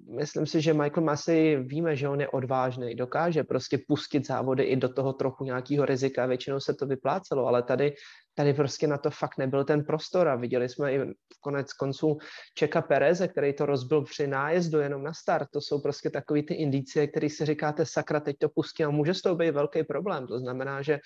myslím 0.10 0.46
si, 0.46 0.62
že 0.62 0.74
Michael 0.74 1.04
Massey 1.04 1.58
víme, 1.64 1.96
že 1.96 2.10
on 2.10 2.22
je 2.22 2.30
odvážný, 2.30 2.96
dokáže 2.96 3.44
prostě 3.44 3.80
pustit 3.88 4.28
závody 4.28 4.64
i 4.64 4.76
do 4.76 4.90
toho 4.90 5.14
trochu 5.14 5.44
nějakého 5.44 5.86
rizika, 5.86 6.26
většinou 6.26 6.60
se 6.60 6.74
to 6.74 6.86
vyplácelo, 6.86 7.48
ale 7.48 7.64
tady, 7.64 7.94
tady 8.36 8.54
prostě 8.54 8.88
na 8.88 8.98
to 8.98 9.10
fakt 9.10 9.38
nebyl 9.38 9.64
ten 9.64 9.84
prostor 9.84 10.28
a 10.28 10.36
viděli 10.36 10.70
jsme 10.70 10.94
i 10.94 11.00
v 11.00 11.40
konec 11.42 11.74
konců 11.74 12.18
Čeka 12.56 12.82
Pereze, 12.82 13.28
který 13.28 13.54
to 13.54 13.66
rozbil 13.66 14.04
při 14.04 14.28
nájezdu 14.28 14.80
jenom 14.80 15.04
na 15.04 15.14
start, 15.14 15.48
to 15.54 15.62
jsou 15.62 15.82
prostě 15.82 16.10
takové 16.10 16.44
ty 16.44 16.54
indicie, 16.54 17.08
které 17.08 17.30
si 17.30 17.46
říkáte, 17.46 17.86
sakra, 17.86 18.20
teď 18.20 18.38
to 18.38 18.50
pustí 18.50 18.84
a 18.84 18.90
může 18.90 19.14
z 19.14 19.22
toho 19.22 19.36
být 19.36 19.52
velký 19.52 19.84
problém, 19.84 20.28
to 20.28 20.40
znamená, 20.40 20.82
že 20.82 21.00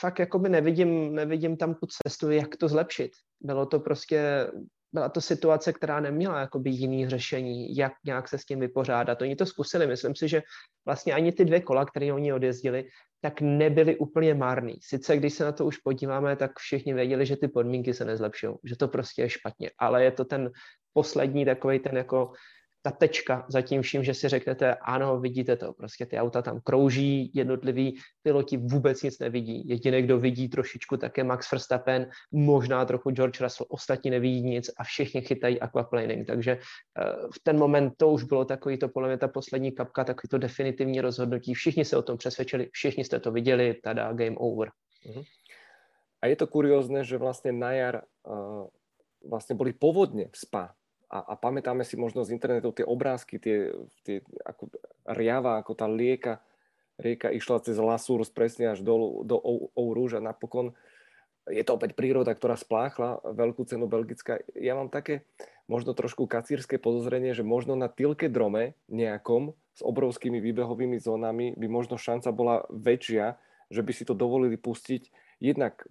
fakt 0.00 0.18
jakoby 0.18 0.48
nevidím, 0.48 1.14
nevidím 1.14 1.56
tam 1.56 1.74
tu 1.74 1.86
cestu, 1.86 2.30
jak 2.30 2.56
to 2.56 2.68
zlepšit. 2.68 3.10
Bylo 3.40 3.66
to 3.66 3.80
prostě 3.80 4.46
byla 4.92 5.08
to 5.08 5.20
situace, 5.20 5.72
která 5.72 6.00
neměla 6.00 6.40
jakoby 6.40 6.70
jiný 6.70 7.08
řešení, 7.08 7.76
jak 7.76 7.92
nějak 8.04 8.28
se 8.28 8.38
s 8.38 8.44
tím 8.44 8.60
vypořádat. 8.60 9.22
Oni 9.22 9.36
to 9.36 9.46
zkusili, 9.46 9.86
myslím 9.86 10.14
si, 10.14 10.28
že 10.28 10.42
vlastně 10.86 11.12
ani 11.12 11.32
ty 11.32 11.44
dvě 11.44 11.60
kola, 11.60 11.84
které 11.84 12.12
oni 12.12 12.32
odjezdili, 12.32 12.84
tak 13.20 13.40
nebyly 13.40 13.96
úplně 13.96 14.34
marný. 14.34 14.74
Sice 14.82 15.16
když 15.16 15.34
se 15.34 15.44
na 15.44 15.52
to 15.52 15.66
už 15.66 15.76
podíváme, 15.76 16.36
tak 16.36 16.58
všichni 16.58 16.94
věděli, 16.94 17.26
že 17.26 17.36
ty 17.36 17.48
podmínky 17.48 17.94
se 17.94 18.04
nezlepšují, 18.04 18.54
že 18.64 18.76
to 18.76 18.88
prostě 18.88 19.22
je 19.22 19.28
špatně, 19.28 19.70
ale 19.78 20.04
je 20.04 20.10
to 20.10 20.24
ten 20.24 20.50
poslední 20.92 21.44
takový 21.44 21.78
ten 21.78 21.96
jako 21.96 22.32
ta 22.82 22.90
tečka 22.90 23.46
za 23.48 23.62
tím 23.62 23.82
vším, 23.82 24.04
že 24.04 24.14
si 24.14 24.28
řeknete, 24.28 24.74
ano, 24.74 25.20
vidíte 25.20 25.56
to, 25.56 25.72
prostě 25.72 26.06
ty 26.06 26.18
auta 26.18 26.42
tam 26.42 26.60
krouží, 26.64 27.30
jednotliví 27.34 27.98
piloti 28.22 28.56
vůbec 28.56 29.02
nic 29.02 29.18
nevidí. 29.18 29.68
Jediný, 29.68 30.02
kdo 30.02 30.18
vidí 30.18 30.48
trošičku, 30.48 30.96
tak 30.96 31.18
je 31.18 31.24
Max 31.24 31.52
Verstappen, 31.52 32.10
možná 32.32 32.84
trochu 32.84 33.10
George 33.10 33.40
Russell, 33.40 33.66
ostatní 33.70 34.10
nevidí 34.10 34.42
nic 34.42 34.70
a 34.78 34.84
všichni 34.84 35.20
chytají 35.22 35.60
aquaplaning. 35.60 36.26
Takže 36.26 36.58
uh, 36.58 37.30
v 37.30 37.38
ten 37.42 37.58
moment 37.58 37.94
to 37.96 38.10
už 38.10 38.24
bylo 38.24 38.44
takový 38.44 38.78
to, 38.78 38.88
podle 38.88 39.08
mě 39.08 39.18
ta 39.18 39.28
poslední 39.28 39.72
kapka, 39.72 40.04
takový 40.04 40.28
to 40.28 40.38
definitivní 40.38 41.00
rozhodnutí. 41.00 41.54
Všichni 41.54 41.84
se 41.84 41.96
o 41.96 42.02
tom 42.02 42.18
přesvědčili, 42.18 42.68
všichni 42.72 43.04
jste 43.04 43.20
to 43.20 43.30
viděli, 43.30 43.74
tada, 43.82 44.12
game 44.12 44.36
over. 44.36 44.70
Uh-huh. 45.06 45.24
A 46.22 46.26
je 46.26 46.36
to 46.36 46.46
kuriózne, 46.46 47.02
že 47.02 47.18
vlastne 47.18 47.50
na 47.50 47.74
jar 47.74 48.06
uh, 48.22 48.70
vlastne 49.26 49.58
boli 49.58 49.74
povodne 49.74 50.30
v 50.30 50.36
Spa 50.38 50.70
a, 51.12 51.18
a 51.20 51.34
pamätáme 51.36 51.84
si 51.84 52.00
možno 52.00 52.24
z 52.24 52.32
internetu 52.32 52.72
tie 52.72 52.88
obrázky, 52.88 53.36
tie, 53.36 53.68
tie 54.00 54.24
ako 54.48 54.72
riava, 55.04 55.60
ako 55.60 55.72
tá 55.76 55.84
lieka, 55.84 56.40
rieka 56.96 57.28
išla 57.28 57.60
cez 57.60 57.76
Lasurs 57.76 58.32
presne 58.32 58.72
až 58.72 58.80
do, 58.80 59.20
do 59.20 59.36
Ourouge 59.76 60.16
a 60.16 60.24
napokon 60.24 60.72
je 61.50 61.60
to 61.66 61.74
opäť 61.74 61.98
príroda, 61.98 62.30
ktorá 62.32 62.54
spláchla 62.54 63.18
veľkú 63.34 63.66
cenu 63.66 63.90
Belgická. 63.90 64.38
Ja 64.54 64.78
mám 64.78 64.94
také 64.94 65.26
možno 65.66 65.90
trošku 65.90 66.30
kacírske 66.30 66.78
podozrenie, 66.78 67.34
že 67.34 67.42
možno 67.42 67.74
na 67.74 67.90
Tilke 67.90 68.30
drome 68.30 68.78
nejakom 68.86 69.50
s 69.74 69.80
obrovskými 69.82 70.38
výbehovými 70.38 71.02
zónami 71.02 71.58
by 71.58 71.66
možno 71.66 71.98
šanca 71.98 72.30
bola 72.30 72.62
väčšia, 72.70 73.40
že 73.74 73.82
by 73.82 73.92
si 73.92 74.06
to 74.06 74.14
dovolili 74.14 74.54
pustiť 74.54 75.10
jednak 75.42 75.82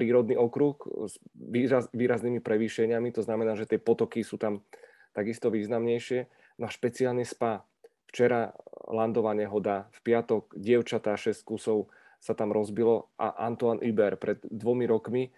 prírodný 0.00 0.40
okruh 0.40 0.80
s 1.04 1.20
výraz, 1.36 1.92
výraznými 1.92 2.40
prevýšeniami, 2.40 3.12
to 3.12 3.20
znamená, 3.20 3.52
že 3.60 3.68
tie 3.68 3.76
potoky 3.76 4.24
sú 4.24 4.40
tam 4.40 4.64
takisto 5.12 5.52
významnejšie. 5.52 6.24
No 6.56 6.64
a 6.64 6.72
špeciálne 6.72 7.28
spa. 7.28 7.68
Včera 8.08 8.56
landová 8.88 9.36
nehoda, 9.36 9.92
v 9.94 9.98
piatok 10.08 10.56
dievčatá 10.56 11.14
6 11.14 11.44
kusov 11.44 11.92
sa 12.18 12.32
tam 12.32 12.50
rozbilo 12.50 13.12
a 13.20 13.44
Antoine 13.44 13.84
Iber 13.84 14.16
pred 14.16 14.40
dvomi 14.48 14.88
rokmi 14.88 15.30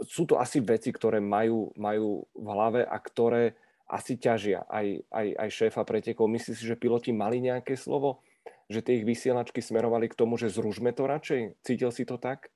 sú 0.00 0.28
to 0.28 0.36
asi 0.36 0.60
veci, 0.60 0.92
ktoré 0.92 1.24
majú, 1.24 1.72
majú 1.76 2.28
v 2.36 2.46
hlave 2.48 2.82
a 2.84 2.96
ktoré 3.00 3.56
asi 3.86 4.18
ťažia 4.18 4.66
aj, 4.66 5.06
aj, 5.08 5.26
aj 5.40 5.48
šéfa 5.48 5.82
pretekov. 5.86 6.26
Myslíš 6.26 6.56
si, 6.58 6.64
že 6.68 6.76
piloti 6.76 7.14
mali 7.14 7.40
nejaké 7.40 7.78
slovo? 7.78 8.20
Že 8.66 8.82
tie 8.82 8.94
ich 8.98 9.06
vysielačky 9.06 9.62
smerovali 9.62 10.10
k 10.10 10.18
tomu, 10.18 10.34
že 10.34 10.50
zružme 10.50 10.90
to 10.90 11.06
radšej? 11.06 11.54
Cítil 11.62 11.90
si 11.94 12.02
to 12.02 12.18
tak? 12.18 12.50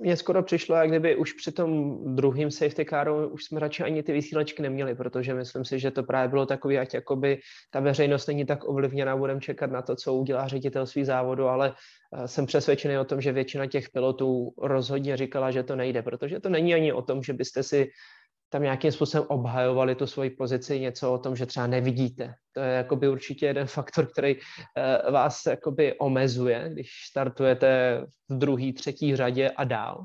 Mně 0.00 0.16
skoro 0.16 0.42
přišlo, 0.42 0.76
jak 0.76 0.88
kdyby 0.88 1.16
už 1.16 1.32
při 1.32 1.52
tom 1.52 1.98
druhým 2.16 2.50
safety 2.50 2.84
caru 2.84 3.28
už 3.28 3.44
jsme 3.44 3.60
radši 3.60 3.82
ani 3.82 4.02
ty 4.02 4.12
vysílačky 4.12 4.62
neměli, 4.62 4.94
protože 4.94 5.34
myslím 5.34 5.64
si, 5.64 5.78
že 5.78 5.90
to 5.90 6.02
právě 6.02 6.28
bylo 6.28 6.46
takový, 6.46 6.78
ať 6.78 6.94
jakoby 6.94 7.40
ta 7.70 7.80
veřejnost 7.80 8.26
není 8.26 8.46
tak 8.46 8.68
ovlivněná, 8.68 9.16
budeme 9.16 9.40
čekat 9.40 9.70
na 9.70 9.82
to, 9.82 9.96
co 9.96 10.14
udělá 10.14 10.48
ředitelství 10.48 11.04
závodu, 11.04 11.48
ale 11.48 11.74
eh, 12.14 12.28
jsem 12.28 12.46
přesvědčený 12.46 12.98
o 12.98 13.04
tom, 13.04 13.20
že 13.20 13.32
většina 13.32 13.66
těch 13.66 13.90
pilotů 13.90 14.54
rozhodně 14.58 15.16
říkala, 15.16 15.50
že 15.50 15.62
to 15.62 15.76
nejde, 15.76 16.02
protože 16.02 16.40
to 16.40 16.48
není 16.48 16.74
ani 16.74 16.92
o 16.92 17.02
tom, 17.02 17.22
že 17.22 17.32
byste 17.32 17.62
si 17.62 17.90
tam 18.52 18.62
nějakým 18.62 18.92
způsobem 18.92 19.26
obhajovali 19.28 19.94
tu 19.94 20.06
svoji 20.06 20.30
pozici, 20.30 20.80
něco 20.80 21.12
o 21.12 21.18
tom, 21.18 21.36
že 21.36 21.46
třeba 21.46 21.66
nevidíte. 21.66 22.34
To 22.52 22.60
je 22.60 22.72
jakoby 22.72 23.08
určitě 23.08 23.46
jeden 23.46 23.66
faktor, 23.76 24.06
který 24.06 24.36
uh, 24.36 25.12
vás 25.12 25.46
jakoby 25.46 25.98
omezuje, 25.98 26.68
když 26.72 26.90
startujete 27.10 28.00
v 28.28 28.38
druhé, 28.38 28.72
třetí 28.72 29.16
řadě 29.16 29.50
a 29.50 29.64
dál. 29.64 30.04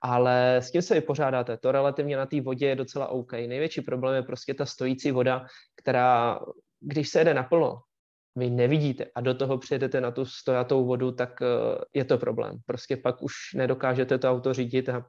Ale 0.00 0.56
s 0.56 0.70
tím 0.70 0.82
se 0.82 0.94
vypořádáte. 0.94 1.56
To 1.56 1.72
relativně 1.72 2.16
na 2.16 2.26
té 2.26 2.40
vodě 2.40 2.66
je 2.66 2.76
docela 2.76 3.06
OK. 3.06 3.32
Největší 3.32 3.80
problém 3.80 4.14
je 4.14 4.22
prostě 4.22 4.54
ta 4.54 4.66
stojící 4.66 5.10
voda, 5.10 5.46
která, 5.76 6.40
když 6.80 7.08
se 7.08 7.20
jede 7.20 7.34
naplno, 7.34 7.78
vy 8.36 8.50
nevidíte 8.50 9.06
a 9.14 9.20
do 9.20 9.34
toho 9.34 9.58
přijedete 9.58 10.00
na 10.00 10.10
tu 10.10 10.24
stojatou 10.24 10.86
vodu, 10.86 11.12
tak 11.12 11.40
uh, 11.40 11.46
je 11.94 12.04
to 12.04 12.18
problém. 12.18 12.58
Prostě 12.66 12.96
pak 12.96 13.22
už 13.22 13.34
nedokážete 13.54 14.18
to 14.18 14.30
auto 14.30 14.54
řídit 14.54 14.88
a 14.88 15.06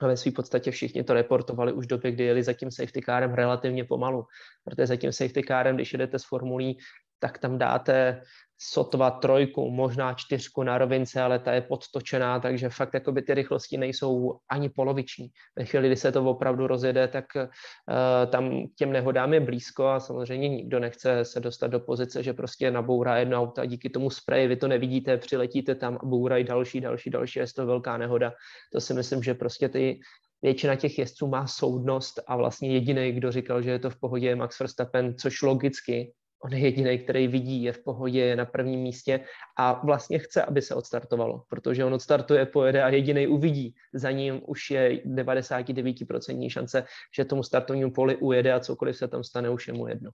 a 0.00 0.06
ve 0.06 0.16
své 0.16 0.32
podstatě 0.32 0.70
všichni 0.70 1.04
to 1.04 1.14
reportovali 1.14 1.72
už 1.72 1.84
v 1.84 1.88
době, 1.88 2.10
kdy 2.12 2.24
jeli 2.24 2.42
za 2.42 2.52
tím 2.52 2.70
safety 2.70 3.00
carem 3.02 3.34
relativně 3.34 3.84
pomalu. 3.84 4.24
Protože 4.64 4.86
za 4.86 4.96
tím 4.96 5.12
safety 5.12 5.42
carem, 5.48 5.76
když 5.76 5.92
jedete 5.92 6.18
s 6.18 6.24
formulí, 6.24 6.78
tak 7.18 7.38
tam 7.38 7.58
dáte 7.58 8.22
sotva 8.58 9.10
trojku, 9.10 9.70
možná 9.70 10.14
čtyřku 10.14 10.62
na 10.62 10.78
rovince, 10.78 11.22
ale 11.22 11.38
ta 11.38 11.52
je 11.52 11.60
podtočená, 11.60 12.40
takže 12.40 12.68
fakt 12.68 12.94
jakoby 12.94 13.22
ty 13.22 13.34
rychlosti 13.34 13.76
nejsou 13.76 14.38
ani 14.50 14.68
poloviční. 14.68 15.28
Ve 15.56 15.64
chvíli, 15.64 15.88
kdy 15.88 15.96
se 15.96 16.12
to 16.12 16.24
opravdu 16.24 16.66
rozjede, 16.66 17.08
tak 17.08 17.24
uh, 17.36 18.30
tam 18.30 18.66
těm 18.78 18.92
nehodám 18.92 19.34
je 19.34 19.40
blízko 19.40 19.86
a 19.86 20.00
samozřejmě 20.00 20.48
nikdo 20.48 20.80
nechce 20.80 21.24
se 21.24 21.40
dostat 21.40 21.66
do 21.66 21.80
pozice, 21.80 22.22
že 22.22 22.32
prostě 22.32 22.70
nabourá 22.70 23.18
jedno 23.18 23.40
auto 23.40 23.60
a 23.60 23.64
díky 23.64 23.90
tomu 23.90 24.10
spreji 24.10 24.48
vy 24.48 24.56
to 24.56 24.68
nevidíte, 24.68 25.16
přiletíte 25.16 25.74
tam 25.74 25.98
a 26.02 26.06
bourají 26.06 26.44
další, 26.44 26.80
další, 26.80 27.10
další, 27.10 27.38
je 27.38 27.46
to 27.56 27.66
velká 27.66 27.96
nehoda. 27.96 28.32
To 28.72 28.80
si 28.80 28.94
myslím, 28.94 29.22
že 29.22 29.34
prostě 29.34 29.68
ty 29.68 30.00
většina 30.42 30.76
těch 30.76 30.98
jezdců 30.98 31.26
má 31.26 31.46
soudnost 31.46 32.20
a 32.26 32.36
vlastně 32.36 32.72
jediný, 32.72 33.12
kdo 33.12 33.32
říkal, 33.32 33.62
že 33.62 33.70
je 33.70 33.78
to 33.78 33.90
v 33.90 34.00
pohodě, 34.00 34.28
je 34.28 34.36
Max 34.36 34.58
Verstappen, 34.58 35.14
což 35.18 35.42
logicky 35.42 36.12
on 36.44 36.52
je 36.52 36.58
jediný, 36.58 36.98
který 36.98 37.28
vidí, 37.28 37.62
je 37.62 37.72
v 37.72 37.82
pohodě, 37.82 38.20
je 38.20 38.36
na 38.36 38.44
prvním 38.44 38.80
místě 38.80 39.20
a 39.56 39.86
vlastně 39.86 40.18
chce, 40.18 40.42
aby 40.42 40.62
se 40.62 40.74
odstartovalo, 40.74 41.44
protože 41.48 41.84
on 41.84 41.94
odstartuje, 41.94 42.46
pojede 42.46 42.82
a 42.82 42.88
jediný 42.88 43.26
uvidí. 43.26 43.74
Za 43.92 44.10
ním 44.10 44.42
už 44.46 44.70
je 44.70 45.02
99% 45.04 46.50
šance, 46.50 46.84
že 47.14 47.24
tomu 47.24 47.42
startovnímu 47.42 47.90
poli 47.90 48.16
ujede 48.16 48.52
a 48.52 48.60
cokoliv 48.60 48.96
se 48.96 49.08
tam 49.08 49.24
stane, 49.24 49.50
už 49.50 49.68
je 49.68 49.74
mu 49.74 49.88
jedno. 49.88 50.10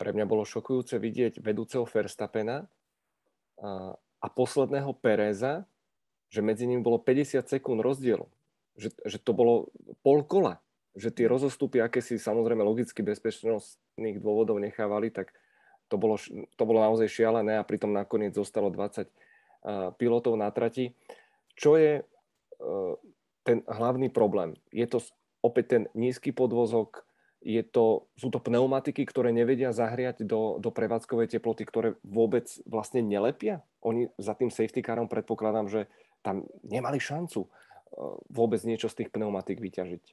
Pre 0.00 0.16
mňa 0.16 0.24
bolo 0.24 0.48
šokujúce 0.48 0.96
vidieť 0.96 1.44
vedúceho 1.44 1.84
Verstappena 1.84 2.64
a, 3.60 3.92
a 4.00 4.26
posledného 4.32 4.96
Pereza, 4.96 5.68
že 6.32 6.40
medzi 6.40 6.64
nimi 6.64 6.80
bolo 6.80 6.96
50 6.96 7.44
sekúnd 7.44 7.84
rozdielu. 7.84 8.24
Že, 8.80 8.96
že 9.04 9.18
to 9.20 9.36
bolo 9.36 9.68
pol 10.00 10.24
kola. 10.24 10.64
Že 10.96 11.12
tie 11.12 11.26
rozostupy, 11.28 11.84
aké 11.84 12.00
si 12.00 12.16
samozrejme 12.16 12.64
logicky 12.64 13.04
bezpečnostných 13.04 14.24
dôvodov 14.24 14.56
nechávali, 14.56 15.12
tak 15.12 15.36
to 15.90 15.98
bolo, 15.98 16.16
to 16.54 16.62
bolo 16.62 16.78
naozaj 16.78 17.10
šialené 17.10 17.58
a 17.58 17.66
pritom 17.66 17.90
nakoniec 17.90 18.32
zostalo 18.32 18.70
20 18.70 19.10
pilotov 19.98 20.38
na 20.40 20.48
trati. 20.48 20.94
Čo 21.52 21.76
je 21.76 22.00
e, 22.00 22.02
ten 23.44 23.60
hlavný 23.68 24.08
problém? 24.08 24.56
Je 24.72 24.88
to 24.88 25.04
opäť 25.44 25.76
ten 25.76 25.82
nízky 25.92 26.32
podvozok, 26.32 27.04
je 27.40 27.64
to, 27.64 28.08
sú 28.20 28.28
to 28.28 28.36
pneumatiky, 28.36 29.08
ktoré 29.08 29.32
nevedia 29.32 29.72
zahriať 29.72 30.28
do, 30.28 30.60
do 30.60 30.68
prevádzkovej 30.68 31.32
teploty, 31.32 31.64
ktoré 31.64 31.96
vôbec 32.04 32.44
vlastne 32.68 33.00
nelepia? 33.00 33.64
Oni 33.80 34.12
za 34.20 34.36
tým 34.36 34.52
safety 34.52 34.84
carom 34.84 35.08
predpokladám, 35.08 35.68
že 35.72 35.88
tam 36.20 36.44
nemali 36.64 37.00
šancu 37.00 37.44
e, 37.44 37.48
vôbec 38.28 38.60
niečo 38.64 38.88
z 38.88 39.04
tých 39.04 39.12
pneumatik 39.12 39.60
vyťažiť. 39.60 40.04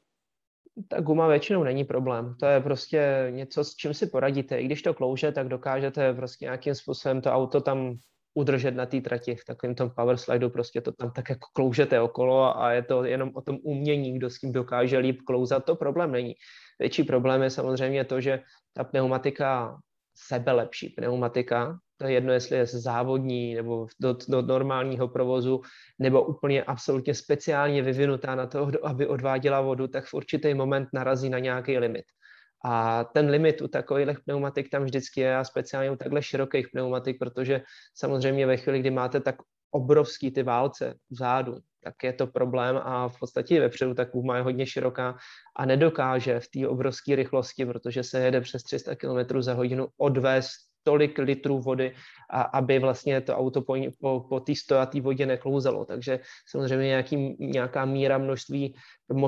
Ta 0.87 1.01
guma 1.01 1.27
většinou 1.27 1.63
není 1.63 1.83
problém. 1.83 2.35
To 2.39 2.45
je 2.45 2.61
prostě 2.61 3.27
něco, 3.29 3.63
s 3.63 3.75
čím 3.75 3.93
si 3.93 4.07
poradíte. 4.07 4.61
I 4.61 4.65
když 4.65 4.81
to 4.81 4.93
klouže, 4.93 5.31
tak 5.31 5.47
dokážete 5.47 6.13
prostě 6.13 6.45
nějakým 6.45 6.75
způsobem 6.75 7.21
to 7.21 7.31
auto 7.31 7.61
tam 7.61 7.97
udržet 8.33 8.71
na 8.71 8.85
té 8.85 9.01
trati 9.01 9.35
v 9.35 9.45
takovém 9.45 9.75
tom 9.75 9.89
power 9.89 10.17
slideu, 10.17 10.49
prostě 10.49 10.81
to 10.81 10.91
tam 10.91 11.11
tak 11.11 11.29
jako 11.29 11.47
kloužete 11.53 12.01
okolo 12.01 12.61
a 12.61 12.71
je 12.71 12.83
to 12.83 13.03
jenom 13.03 13.31
o 13.33 13.41
tom 13.41 13.57
umění, 13.63 14.17
kdo 14.17 14.29
s 14.29 14.39
tím 14.39 14.51
dokáže 14.51 14.97
líp 14.97 15.21
klouzat, 15.25 15.65
to 15.65 15.75
problém 15.75 16.11
není. 16.11 16.33
Větší 16.79 17.03
problém 17.03 17.41
je 17.41 17.49
samozřejmě 17.49 18.05
to, 18.05 18.21
že 18.21 18.39
ta 18.73 18.83
pneumatika 18.83 19.77
sebelepší 20.17 20.89
pneumatika, 20.89 21.79
to 21.97 22.07
je 22.07 22.13
jedno, 22.13 22.33
jestli 22.33 22.57
je 22.57 22.65
závodní 22.65 23.55
nebo 23.55 23.87
do, 23.99 24.15
do 24.27 24.41
normálního 24.41 25.07
provozu, 25.07 25.61
nebo 25.99 26.23
úplně 26.23 26.63
absolutně 26.63 27.13
speciálně 27.13 27.81
vyvinutá 27.81 28.35
na 28.35 28.47
to, 28.47 28.69
aby 28.83 29.07
odváděla 29.07 29.61
vodu, 29.61 29.87
tak 29.87 30.05
v 30.05 30.13
určitý 30.13 30.53
moment 30.53 30.89
narazí 30.93 31.29
na 31.29 31.39
nějaký 31.39 31.77
limit. 31.77 32.05
A 32.65 33.03
ten 33.03 33.29
limit 33.29 33.61
u 33.61 33.67
takových 33.67 34.19
pneumatik 34.25 34.69
tam 34.69 34.83
vždycky 34.83 35.21
je 35.21 35.37
a 35.37 35.43
speciálně 35.43 35.91
u 35.91 35.95
takhle 35.95 36.23
širokých 36.23 36.67
pneumatik, 36.71 37.17
protože 37.19 37.61
samozřejmě 37.95 38.45
ve 38.45 38.57
chvíli, 38.57 38.79
kdy 38.79 38.91
máte 38.91 39.19
tak 39.19 39.35
obrovský 39.77 40.31
ty 40.31 40.43
válce 40.43 40.95
vzadu, 41.09 41.57
tak 41.83 42.03
je 42.03 42.13
to 42.13 42.27
problém 42.27 42.77
a 42.83 43.07
v 43.07 43.19
podstatě 43.19 43.59
vepředu 43.59 43.93
ta 43.93 44.05
kůma 44.05 44.37
je 44.37 44.43
hodně 44.43 44.65
široká 44.65 45.17
a 45.55 45.65
nedokáže 45.65 46.39
v 46.39 46.47
té 46.47 46.67
obrovské 46.67 47.15
rychlosti, 47.15 47.65
protože 47.65 48.03
se 48.03 48.19
jede 48.19 48.41
přes 48.41 48.63
300 48.63 48.95
km 48.95 49.41
za 49.41 49.53
hodinu, 49.53 49.87
odvést 49.97 50.66
tolik 50.87 51.19
litrů 51.19 51.59
vody, 51.59 51.91
a 52.31 52.41
aby 52.41 52.79
vlastně 52.79 53.21
to 53.21 53.35
auto 53.35 53.61
po, 53.61 53.75
po, 53.99 54.23
po 54.29 54.39
té 54.39 54.55
stojaté 54.55 55.01
vodě 55.01 55.25
neklouzalo. 55.25 55.85
Takže 55.85 56.19
samozřejmě 56.47 56.87
nějaký, 56.87 57.35
nějaká 57.39 57.85
míra 57.85 58.17
množství, 58.17 58.75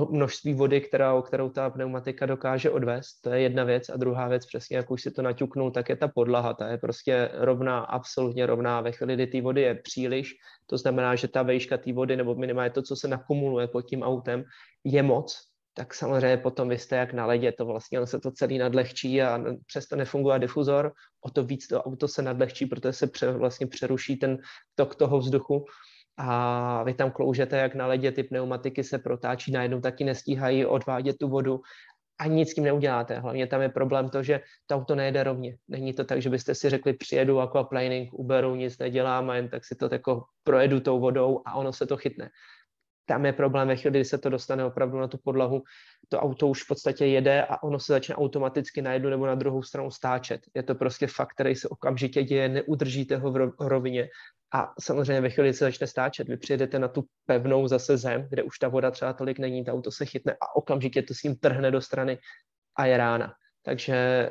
množství 0.10 0.54
vody, 0.54 0.82
která, 0.82 1.22
kterou 1.22 1.50
ta 1.50 1.70
pneumatika 1.70 2.26
dokáže 2.26 2.72
odvést, 2.72 3.22
to 3.22 3.30
je 3.36 3.42
jedna 3.42 3.64
věc. 3.64 3.90
A 3.90 3.98
druhá 3.98 4.28
věc, 4.28 4.46
přesně 4.46 4.78
jak 4.78 4.92
už 4.92 5.02
si 5.02 5.12
to 5.12 5.22
naťuknul, 5.22 5.72
tak 5.72 5.90
je 5.90 5.96
ta 5.96 6.08
podlaha. 6.08 6.54
Ta 6.54 6.68
je 6.68 6.78
prostě 6.78 7.30
rovná, 7.34 7.80
absolutně 7.80 8.46
rovná. 8.46 8.82
Ve 8.82 8.92
chvíli, 8.92 9.14
kdy 9.14 9.28
té 9.28 9.42
vody 9.42 9.62
je 9.62 9.76
příliš, 9.76 10.36
to 10.66 10.78
znamená, 10.78 11.16
že 11.16 11.28
ta 11.28 11.44
vejška 11.44 11.78
té 11.78 11.92
vody, 11.94 12.16
nebo 12.16 12.36
minimálně 12.36 12.72
to, 12.72 12.82
co 12.82 12.96
se 12.96 13.08
nakumuluje 13.08 13.68
pod 13.68 13.82
tím 13.82 14.04
autem, 14.04 14.44
je 14.84 15.04
moc, 15.04 15.49
tak 15.80 15.94
samozřejmě 15.94 16.38
potom 16.38 16.70
vy 16.70 16.78
jste 16.78 16.96
jak 16.96 17.14
na 17.14 17.26
ledě, 17.26 17.52
to 17.52 17.66
vlastně 17.66 18.00
on 18.00 18.08
se 18.08 18.20
to 18.20 18.32
celý 18.32 18.58
nadlehčí 18.58 19.22
a 19.22 19.40
přesto 19.66 19.96
nefunguje 19.96 20.40
difuzor, 20.40 20.92
o 21.26 21.30
to 21.30 21.44
víc 21.44 21.68
to 21.68 21.84
auto 21.84 22.08
se 22.08 22.22
nadlehčí, 22.22 22.66
protože 22.66 22.94
se 22.94 23.08
pře, 23.08 23.32
vlastně 23.32 23.68
přeruší 23.68 24.16
ten 24.16 24.38
tok 24.76 24.96
toho 24.96 25.20
vzduchu 25.20 25.66
a 26.18 26.84
vy 26.84 26.94
tam 26.94 27.12
kloužete 27.12 27.58
jak 27.58 27.76
na 27.76 27.88
ledě, 27.88 28.12
ty 28.12 28.24
pneumatiky 28.24 28.84
se 28.84 29.00
protáčí, 29.00 29.52
najednou 29.52 29.80
taky 29.82 30.04
nestíhají 30.04 30.66
odvádět 30.66 31.18
tu 31.18 31.28
vodu 31.30 31.62
a 32.20 32.28
nic 32.28 32.52
s 32.52 32.54
tím 32.54 32.64
neuděláte. 32.64 33.20
Hlavně 33.20 33.48
tam 33.48 33.62
je 33.62 33.70
problém 33.70 34.10
to, 34.10 34.24
že 34.24 34.42
to 34.68 34.76
auto 34.76 34.96
nejede 34.96 35.24
rovně. 35.24 35.58
Není 35.68 35.94
to 35.94 36.04
tak, 36.04 36.22
že 36.22 36.30
byste 36.30 36.56
si 36.56 36.70
řekli, 36.70 36.94
přijedu 36.94 37.40
aquaplaning, 37.40 38.14
uberu, 38.14 38.56
nic 38.56 38.78
nedělám 38.78 39.30
a 39.30 39.36
jen 39.36 39.50
tak 39.50 39.66
si 39.66 39.76
to 39.76 39.90
jako 39.92 40.24
projedu 40.44 40.80
tou 40.80 41.00
vodou 41.00 41.42
a 41.46 41.56
ono 41.56 41.74
se 41.74 41.88
to 41.88 41.98
chytne 41.98 42.30
tam 43.10 43.26
je 43.26 43.34
problém 43.34 43.68
ve 43.68 43.76
chvíli, 43.76 43.92
kdy 43.92 44.06
se 44.06 44.18
to 44.18 44.30
dostane 44.30 44.66
opravdu 44.66 45.00
na 45.00 45.08
tu 45.08 45.18
podlahu, 45.18 45.64
to 46.10 46.20
auto 46.20 46.48
už 46.48 46.64
v 46.64 46.68
podstatě 46.68 47.06
jede 47.06 47.44
a 47.44 47.64
ono 47.64 47.80
se 47.80 47.94
začne 47.94 48.16
automaticky 48.16 48.82
na 48.82 48.94
jednu 48.94 49.10
nebo 49.10 49.26
na 49.26 49.36
druhou 49.36 49.64
stranu 49.64 49.92
stáčet. 49.92 50.42
Je 50.56 50.64
to 50.64 50.76
prostě 50.76 51.08
fakt, 51.08 51.34
který 51.34 51.56
se 51.56 51.68
okamžitě 51.68 52.24
děje, 52.24 52.50
neudržíte 52.50 53.18
ho 53.18 53.32
v 53.32 53.52
rovině 53.60 54.10
a 54.54 54.74
samozřejmě 54.80 55.22
ve 55.22 55.30
chvíli, 55.30 55.50
kdy 55.50 55.54
se 55.54 55.66
začne 55.66 55.88
stáčet, 55.88 56.28
vy 56.28 56.38
přijedete 56.38 56.80
na 56.80 56.88
tu 56.88 57.04
pevnou 57.26 57.68
zase 57.68 57.98
zem, 57.98 58.28
kde 58.30 58.44
už 58.44 58.60
ta 58.60 58.68
voda 58.68 58.92
třeba 58.92 59.14
tolik 59.14 59.40
není, 59.40 59.66
to 59.66 59.72
auto 59.72 59.92
se 59.92 60.06
chytne 60.06 60.34
a 60.34 60.56
okamžitě 60.56 61.02
to 61.02 61.14
s 61.14 61.24
ním 61.24 61.36
trhne 61.36 61.72
do 61.72 61.82
strany 61.82 62.18
a 62.78 62.86
je 62.86 62.98
rána. 62.98 63.34
Takže 63.66 64.30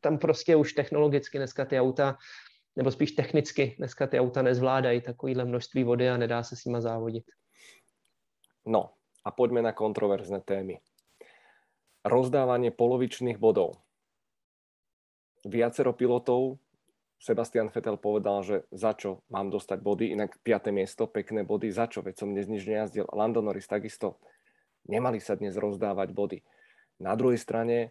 tam 0.00 0.18
prostě 0.18 0.56
už 0.56 0.72
technologicky 0.72 1.38
dneska 1.38 1.64
ty 1.64 1.80
auta, 1.80 2.16
nebo 2.76 2.90
spíš 2.90 3.12
technicky 3.12 3.74
dneska 3.78 4.06
ty 4.06 4.20
auta 4.20 4.42
nezvládají 4.42 5.00
takovýhle 5.00 5.44
množství 5.44 5.84
vody 5.84 6.10
a 6.10 6.16
nedá 6.16 6.42
se 6.42 6.56
s 6.56 6.64
nima 6.64 6.80
závodit. 6.80 7.24
No 8.66 8.98
a 9.22 9.30
poďme 9.30 9.62
na 9.62 9.70
kontroverzné 9.70 10.42
témy. 10.42 10.82
Rozdávanie 12.02 12.70
polovičných 12.70 13.38
bodov. 13.38 13.82
Viacero 15.46 15.94
pilotov, 15.94 16.58
Sebastian 17.16 17.72
Vettel 17.72 17.96
povedal, 17.96 18.42
že 18.44 18.56
za 18.74 18.92
čo 18.92 19.24
mám 19.30 19.48
dostať 19.48 19.78
body, 19.80 20.12
inak 20.12 20.36
5. 20.42 20.74
miesto, 20.74 21.08
pekné 21.08 21.46
body, 21.46 21.70
za 21.72 21.88
čo, 21.88 22.02
veď 22.02 22.14
som 22.18 22.34
dnes 22.34 22.50
nič 22.50 22.66
nejazdil. 22.66 23.08
Lando 23.14 23.40
Norris 23.40 23.70
takisto 23.70 24.18
Nemali 24.86 25.18
sa 25.18 25.34
dnes 25.34 25.58
rozdávať 25.58 26.14
body. 26.14 26.38
Na 27.02 27.18
druhej 27.18 27.42
strane 27.42 27.90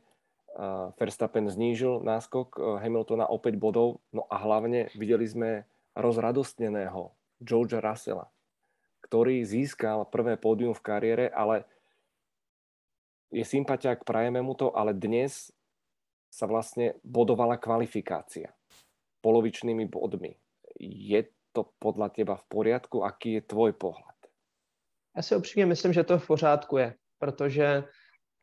Verstappen 0.96 1.52
znížil 1.52 2.00
náskok 2.00 2.80
Hamiltona 2.80 3.28
o 3.28 3.36
5 3.36 3.60
bodov, 3.60 4.00
no 4.16 4.24
a 4.32 4.40
hlavne 4.40 4.88
videli 4.96 5.28
sme 5.28 5.68
rozradostneného 6.00 7.12
Georgea 7.44 7.84
Russella, 7.84 8.32
ktorý 9.06 9.46
získal 9.46 10.10
prvé 10.10 10.34
pódium 10.42 10.74
v 10.74 10.82
kariére, 10.82 11.26
ale 11.30 11.70
je 13.30 13.46
sympatiák, 13.46 14.02
prajeme 14.02 14.42
mu 14.42 14.58
to, 14.58 14.74
ale 14.74 14.98
dnes 14.98 15.54
sa 16.34 16.50
vlastne 16.50 16.98
bodovala 17.06 17.62
kvalifikácia 17.62 18.50
polovičnými 19.22 19.86
bodmi. 19.88 20.34
Je 20.82 21.22
to 21.54 21.72
podľa 21.80 22.12
teba 22.12 22.36
v 22.36 22.46
poriadku? 22.50 23.06
Aký 23.06 23.40
je 23.40 23.42
tvoj 23.42 23.74
pohled? 23.74 24.16
Já 25.16 25.22
si 25.24 25.36
upřímně 25.36 25.66
myslím, 25.66 25.94
že 25.94 26.04
to 26.04 26.20
v 26.20 26.28
pořádku 26.28 26.78
je, 26.78 26.96
protože 27.18 27.84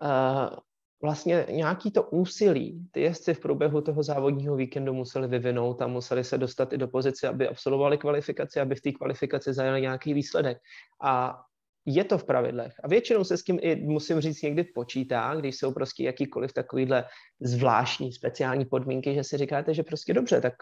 uh, 0.02 0.56
vlastně 1.02 1.46
nějaký 1.50 1.90
to 1.90 2.02
úsilí 2.02 2.88
ty 2.90 3.00
jezdci 3.00 3.34
v 3.34 3.40
průběhu 3.40 3.80
toho 3.80 4.02
závodního 4.02 4.56
víkendu 4.56 4.94
museli 4.94 5.28
vyvinout 5.28 5.82
a 5.82 5.86
museli 5.86 6.24
se 6.24 6.38
dostat 6.38 6.72
i 6.72 6.78
do 6.78 6.88
pozice, 6.88 7.28
aby 7.28 7.48
absolvovali 7.48 7.98
kvalifikaci, 7.98 8.60
aby 8.60 8.74
v 8.74 8.80
té 8.80 8.92
kvalifikaci 8.92 9.52
zajeli 9.52 9.80
nějaký 9.80 10.14
výsledek. 10.14 10.58
A 11.02 11.42
je 11.86 12.04
to 12.04 12.18
v 12.18 12.24
pravidlech. 12.24 12.72
A 12.84 12.88
většinou 12.88 13.24
se 13.24 13.36
s 13.36 13.42
tím 13.42 13.58
i, 13.62 13.76
musím 13.76 14.20
říct, 14.20 14.42
někdy 14.42 14.64
počítá, 14.64 15.34
když 15.34 15.58
jsou 15.58 15.72
prostě 15.72 16.04
jakýkoliv 16.04 16.52
takovýhle 16.52 17.04
zvláštní, 17.40 18.12
speciální 18.12 18.64
podmínky, 18.64 19.14
že 19.14 19.24
si 19.24 19.36
říkáte, 19.36 19.74
že 19.74 19.82
prostě 19.82 20.14
dobře, 20.14 20.40
tak 20.40 20.54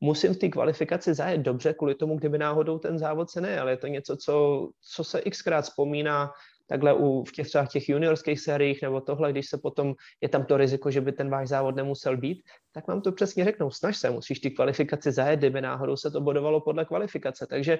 musím 0.00 0.34
v 0.34 0.38
té 0.38 0.48
kvalifikaci 0.48 1.14
zajet 1.14 1.40
dobře 1.40 1.74
kvůli 1.74 1.94
tomu, 1.94 2.18
kdyby 2.18 2.38
náhodou 2.38 2.78
ten 2.78 2.98
závod 2.98 3.30
se 3.30 3.40
ne, 3.40 3.60
ale 3.60 3.72
je 3.72 3.76
to 3.76 3.86
něco, 3.86 4.16
co, 4.16 4.68
co 4.94 5.04
se 5.04 5.20
xkrát 5.20 5.64
vzpomíná 5.64 6.30
takhle 6.68 6.94
u, 6.94 7.24
v 7.24 7.32
těch 7.32 7.48
třeba 7.48 7.66
těch 7.66 7.88
juniorských 7.88 8.40
sériích 8.40 8.82
nebo 8.82 9.00
tohle, 9.00 9.32
když 9.32 9.48
se 9.48 9.58
potom 9.58 9.94
je 10.20 10.28
tam 10.28 10.44
to 10.44 10.56
riziko, 10.56 10.90
že 10.90 11.00
by 11.00 11.12
ten 11.12 11.30
váš 11.30 11.48
závod 11.48 11.76
nemusel 11.76 12.16
být, 12.16 12.42
tak 12.72 12.86
vám 12.88 13.00
to 13.00 13.12
přesně 13.12 13.44
řeknou, 13.44 13.70
snaž 13.70 13.96
se, 13.96 14.10
musíš 14.10 14.40
ty 14.40 14.50
kvalifikaci 14.50 15.12
zajet, 15.12 15.38
kdyby 15.38 15.60
náhodou 15.60 15.96
se 15.96 16.10
to 16.10 16.20
bodovalo 16.20 16.60
podle 16.60 16.84
kvalifikace. 16.84 17.46
Takže 17.46 17.78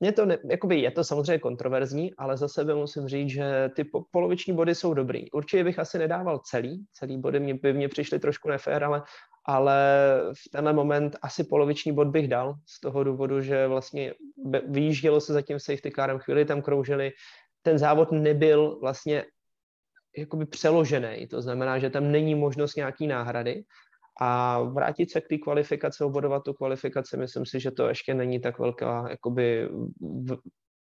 mě 0.00 0.12
to, 0.12 0.26
ne, 0.26 0.38
jakoby 0.50 0.80
je 0.80 0.90
to 0.90 1.04
samozřejmě 1.04 1.38
kontroverzní, 1.38 2.14
ale 2.14 2.36
za 2.36 2.48
sebe 2.48 2.74
musím 2.74 3.08
říct, 3.08 3.30
že 3.30 3.70
ty 3.76 3.84
po, 3.84 4.02
poloviční 4.10 4.52
body 4.52 4.74
jsou 4.74 4.94
dobrý. 4.94 5.30
Určitě 5.30 5.64
bych 5.64 5.78
asi 5.78 5.98
nedával 5.98 6.38
celý, 6.38 6.84
celý 6.92 7.18
body 7.18 7.40
mě, 7.40 7.54
by 7.54 7.72
mě 7.72 7.88
přišly 7.88 8.18
trošku 8.18 8.48
nefér, 8.48 8.84
ale, 8.84 9.02
ale 9.46 9.76
v 10.32 10.50
tenhle 10.52 10.72
moment 10.72 11.16
asi 11.22 11.44
poloviční 11.44 11.92
bod 11.92 12.08
bych 12.08 12.28
dal 12.28 12.54
z 12.66 12.80
toho 12.80 13.04
důvodu, 13.04 13.40
že 13.40 13.66
vlastně 13.66 14.14
vyjíždělo 14.68 15.20
se 15.20 15.32
zatím 15.32 15.60
safety 15.60 15.92
carem, 15.96 16.18
chvíli 16.18 16.44
tam 16.44 16.62
kroužili, 16.62 17.12
ten 17.62 17.78
závod 17.78 18.12
nebyl 18.12 18.78
vlastně 18.80 19.24
jakoby 20.16 20.46
přeložený, 20.46 21.26
to 21.26 21.42
znamená, 21.42 21.78
že 21.78 21.90
tam 21.90 22.12
není 22.12 22.34
možnost 22.34 22.76
nějaký 22.76 23.06
náhrady 23.06 23.62
a 24.20 24.62
vrátit 24.62 25.10
se 25.10 25.20
k 25.20 25.28
té 25.28 25.38
kvalifikaci, 25.38 26.04
obodovat 26.04 26.42
tu 26.42 26.52
kvalifikaci, 26.52 27.16
myslím 27.16 27.46
si, 27.46 27.60
že 27.60 27.70
to 27.70 27.88
ještě 27.88 28.14
není 28.14 28.40
tak 28.40 28.58
velká, 28.58 29.06
jakoby, 29.10 29.68
v, 30.00 30.38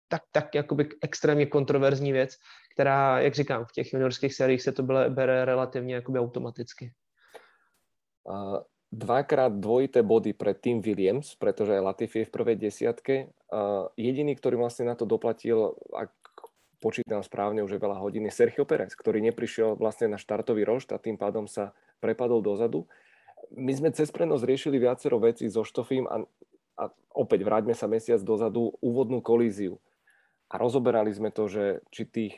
tak, 0.07 0.21
tak 0.31 0.55
jakoby 0.55 0.89
extrémně 1.01 1.45
kontroverzní 1.45 2.11
věc, 2.11 2.35
která, 2.73 3.19
jak 3.19 3.35
říkám, 3.35 3.65
v 3.65 3.71
těch 3.71 3.93
juniorských 3.93 4.33
sériích 4.33 4.61
se 4.61 4.71
to 4.71 4.83
bere, 4.83 5.09
bere 5.09 5.45
relativně 5.45 5.95
jakoby 5.95 6.19
automaticky. 6.19 6.91
Uh, 8.23 8.57
dvakrát 8.91 9.53
dvojité 9.53 10.03
body 10.03 10.33
pre 10.33 10.53
Team 10.53 10.81
Williams, 10.81 11.35
pretože 11.35 11.79
Latifi 11.79 12.19
je 12.19 12.25
v 12.25 12.33
prvej 12.33 12.55
desiatke. 12.55 13.29
Uh, 13.53 13.89
jediný, 13.97 14.33
ktorý 14.35 14.57
vlastne 14.57 14.89
na 14.89 14.97
to 14.97 15.05
doplatil, 15.05 15.77
ak 15.93 16.09
počítam 16.81 17.21
správne, 17.21 17.61
už 17.61 17.77
je 17.77 17.83
veľa 17.83 18.01
hodín, 18.01 18.25
je 18.25 18.33
Sergio 18.33 18.65
Perez, 18.65 18.97
ktorý 18.97 19.21
neprišiel 19.21 19.77
vlastne 19.77 20.09
na 20.09 20.17
štartový 20.17 20.65
rošt 20.65 20.89
a 20.95 21.01
tým 21.01 21.17
pádom 21.21 21.45
sa 21.45 21.77
prepadol 22.01 22.41
dozadu 22.41 22.89
my 23.55 23.71
sme 23.73 23.89
cez 23.89 24.13
prenos 24.13 24.45
riešili 24.45 24.77
viacero 24.77 25.17
vecí 25.17 25.49
so 25.49 25.65
Štofím 25.65 26.05
a, 26.05 26.21
a 26.77 26.83
opäť 27.17 27.41
vráťme 27.45 27.73
sa 27.73 27.89
mesiac 27.89 28.21
dozadu, 28.21 28.77
úvodnú 28.83 29.23
kolíziu. 29.25 29.81
A 30.49 30.57
rozoberali 30.57 31.13
sme 31.13 31.29
to, 31.29 31.45
že 31.45 31.85
či 31.93 32.09
tých 32.09 32.35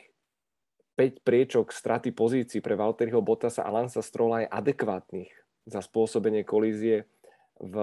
5 0.96 1.24
priečok 1.24 1.72
straty 1.72 2.12
pozícií 2.12 2.60
pre 2.60 2.76
Valtteriho 2.76 3.24
Bottasa 3.24 3.64
a 3.64 3.72
Lansa 3.72 4.04
Strola 4.04 4.44
je 4.44 4.52
adekvátnych 4.52 5.32
za 5.64 5.80
spôsobenie 5.80 6.44
kolízie 6.44 7.08
v, 7.56 7.76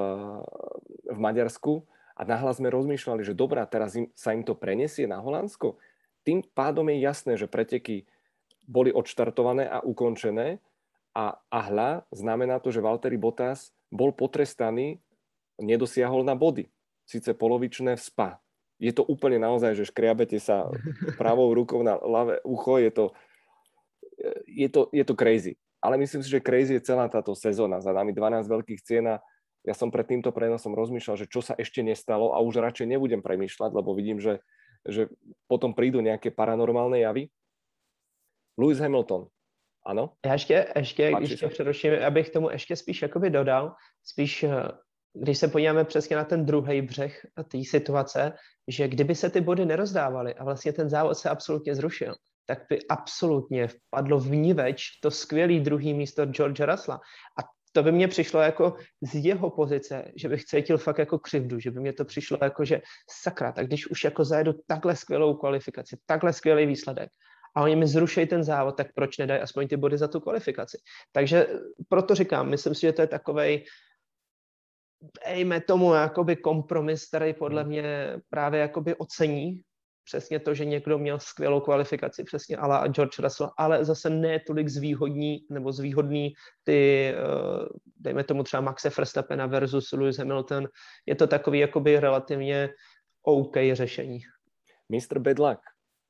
v 1.09 1.17
Maďarsku. 1.17 1.81
A 2.19 2.27
nahlas 2.27 2.59
sme 2.59 2.69
rozmýšľali, 2.69 3.23
že 3.23 3.33
dobrá, 3.33 3.63
teraz 3.65 3.95
im, 3.95 4.11
sa 4.13 4.35
im 4.35 4.43
to 4.43 4.53
prenesie 4.53 5.07
na 5.07 5.23
Holandsko. 5.23 5.79
Tým 6.27 6.43
pádom 6.51 6.85
je 6.91 6.99
jasné, 6.99 7.33
že 7.39 7.47
preteky 7.47 8.05
boli 8.69 8.93
odštartované 8.93 9.65
a 9.65 9.81
ukončené 9.81 10.61
a, 11.13 11.37
a 11.49 11.59
hľa 11.69 12.05
znamená 12.13 12.61
to, 12.61 12.69
že 12.69 12.83
Valtteri 12.83 13.17
Bottas 13.17 13.73
bol 13.89 14.13
potrestaný, 14.13 15.01
nedosiahol 15.57 16.21
na 16.21 16.37
body. 16.37 16.69
Sice 17.09 17.33
polovičné 17.33 17.97
v 17.97 18.01
spa. 18.01 18.29
Je 18.79 18.95
to 18.95 19.03
úplne 19.03 19.41
naozaj, 19.41 19.75
že 19.75 19.89
škriabete 19.89 20.39
sa 20.39 20.69
pravou 21.21 21.51
rukou 21.51 21.81
na 21.83 21.97
ľavé 21.99 22.39
ucho, 22.45 22.79
je 22.79 22.91
to, 22.93 23.05
je 24.47 24.67
to, 24.69 24.87
je 24.93 25.03
to 25.03 25.13
crazy. 25.17 25.53
Ale 25.79 25.95
myslím 25.95 26.21
si, 26.23 26.29
že 26.29 26.43
crazy 26.43 26.75
je 26.75 26.87
celá 26.91 27.07
táto 27.07 27.31
sezóna. 27.35 27.79
Za 27.79 27.95
nami 27.95 28.11
12 28.11 28.47
veľkých 28.47 28.83
cien 28.83 29.07
a 29.07 29.23
ja 29.63 29.75
som 29.75 29.91
pred 29.91 30.07
týmto 30.07 30.31
prenosom 30.31 30.75
rozmýšľal, 30.75 31.19
že 31.19 31.27
čo 31.27 31.43
sa 31.43 31.55
ešte 31.55 31.83
nestalo 31.83 32.31
a 32.35 32.39
už 32.39 32.63
radšej 32.63 32.87
nebudem 32.87 33.19
premýšľať, 33.19 33.71
lebo 33.75 33.91
vidím, 33.91 34.19
že, 34.19 34.39
že 34.87 35.11
potom 35.51 35.75
prídu 35.75 35.99
nejaké 35.99 36.31
paranormálne 36.31 36.99
javy. 37.03 37.27
Lewis 38.59 38.79
Hamilton, 38.83 39.31
ano? 39.85 40.09
Já 40.25 40.33
ještě, 40.33 40.67
ještě 40.75 41.11
když 41.17 41.39
tě 41.39 41.47
přeruším, 41.47 41.93
abych 42.07 42.29
tomu 42.29 42.49
ještě 42.49 42.75
spíš 42.75 43.01
jakoby 43.01 43.29
dodal, 43.29 43.73
spíš 44.03 44.43
eh, 44.43 44.63
když 45.13 45.37
se 45.37 45.47
podíváme 45.47 45.85
přesně 45.85 46.15
na 46.15 46.23
ten 46.23 46.45
druhý 46.45 46.81
břeh 46.81 47.25
té 47.51 47.57
situace, 47.69 48.33
že 48.67 48.87
kdyby 48.87 49.15
se 49.15 49.29
ty 49.29 49.41
body 49.41 49.65
nerozdávaly 49.65 50.33
a 50.33 50.43
vlastně 50.43 50.73
ten 50.73 50.89
závod 50.89 51.17
se 51.17 51.29
absolutně 51.29 51.75
zrušil, 51.75 52.15
tak 52.45 52.59
by 52.69 52.79
absolutně 52.89 53.67
vpadlo 53.67 54.19
v 54.19 54.31
níveč 54.31 54.83
to 55.01 55.11
skvělý 55.11 55.59
druhý 55.59 55.93
místo 55.93 56.25
George 56.25 56.59
Russella. 56.59 56.99
A 57.39 57.41
to 57.71 57.83
by 57.83 57.91
mě 57.91 58.07
přišlo 58.07 58.41
jako 58.41 58.75
z 59.01 59.25
jeho 59.25 59.49
pozice, 59.49 60.11
že 60.15 60.29
bych 60.29 60.45
cítil 60.45 60.77
fakt 60.77 60.97
jako 60.97 61.19
křivdu, 61.19 61.59
že 61.59 61.71
by 61.71 61.79
mě 61.79 61.93
to 61.93 62.05
přišlo 62.05 62.37
jako, 62.41 62.65
že 62.65 62.81
sakra, 63.09 63.51
tak 63.51 63.67
když 63.67 63.87
už 63.87 64.03
jako 64.03 64.25
zajedu 64.25 64.53
takhle 64.67 64.95
skvělou 64.95 65.33
kvalifikaci, 65.33 65.97
takhle 66.05 66.33
skvělý 66.33 66.65
výsledek 66.65 67.09
a 67.59 67.63
oni 67.63 67.75
mi 67.75 67.87
zrušejí 67.87 68.27
ten 68.27 68.43
závod, 68.43 68.77
tak 68.77 68.87
proč 68.95 69.17
nedají 69.17 69.41
aspoň 69.41 69.67
ty 69.67 69.77
body 69.77 69.97
za 69.97 70.07
tu 70.07 70.19
kvalifikaci. 70.19 70.77
Takže 71.11 71.47
proto 71.89 72.15
říkám, 72.15 72.49
myslím 72.49 72.75
si, 72.75 72.81
že 72.81 72.93
to 72.93 73.01
je 73.01 73.07
takovej, 73.07 73.65
dejme 75.25 75.61
tomu 75.61 75.93
jakoby 75.93 76.35
kompromis, 76.35 77.07
který 77.07 77.33
podle 77.33 77.63
mě 77.63 78.15
právě 78.29 78.59
jakoby 78.59 78.95
ocení 78.95 79.61
přesně 80.03 80.39
to, 80.39 80.53
že 80.53 80.65
někdo 80.65 80.97
měl 80.97 81.19
skvělou 81.19 81.59
kvalifikaci, 81.59 82.23
přesně 82.23 82.57
ala 82.57 82.87
George 82.87 83.19
Russell, 83.19 83.51
ale 83.57 83.85
zase 83.85 84.09
ne 84.09 84.39
tolik 84.47 84.67
zvýhodní 84.67 85.39
nebo 85.51 85.71
zvýhodný 85.71 86.33
ty, 86.63 87.11
eh, 87.13 87.65
dejme 87.97 88.23
tomu 88.23 88.43
třeba 88.43 88.61
Maxe 88.61 88.89
Verstappena 88.89 89.45
versus 89.45 89.91
Lewis 89.91 90.17
Hamilton. 90.17 90.67
Je 91.05 91.15
to 91.15 91.27
takový 91.27 91.59
jakoby 91.59 91.99
relativně 91.99 92.69
OK 93.23 93.55
řešení. 93.73 94.19
Mr. 94.89 95.19
Bedlak, 95.19 95.59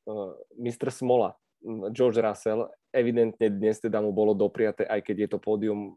uh, 0.10 0.34
Mr. 0.58 0.90
Smola, 0.90 1.38
George 1.94 2.18
Russell, 2.24 2.66
evidentne 2.90 3.52
dnes 3.52 3.78
teda 3.78 4.02
mu 4.02 4.16
bolo 4.16 4.34
dopriaté, 4.34 4.88
aj 4.88 5.06
keď 5.06 5.16
je 5.28 5.30
to 5.30 5.38
pódium, 5.38 5.94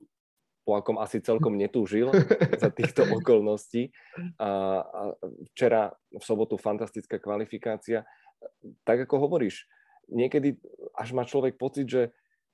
po 0.62 0.78
akom 0.78 0.98
asi 1.02 1.18
celkom 1.18 1.58
netúžil 1.58 2.10
za 2.62 2.70
týchto 2.70 3.02
okolností. 3.02 3.90
A, 4.38 4.82
a 4.82 5.00
včera 5.54 5.90
v 6.10 6.22
sobotu 6.22 6.54
fantastická 6.54 7.18
kvalifikácia. 7.18 8.06
Tak 8.86 9.06
ako 9.06 9.26
hovoríš, 9.26 9.66
niekedy 10.10 10.58
až 10.94 11.14
má 11.14 11.26
človek 11.26 11.58
pocit, 11.58 11.90
že 11.90 12.02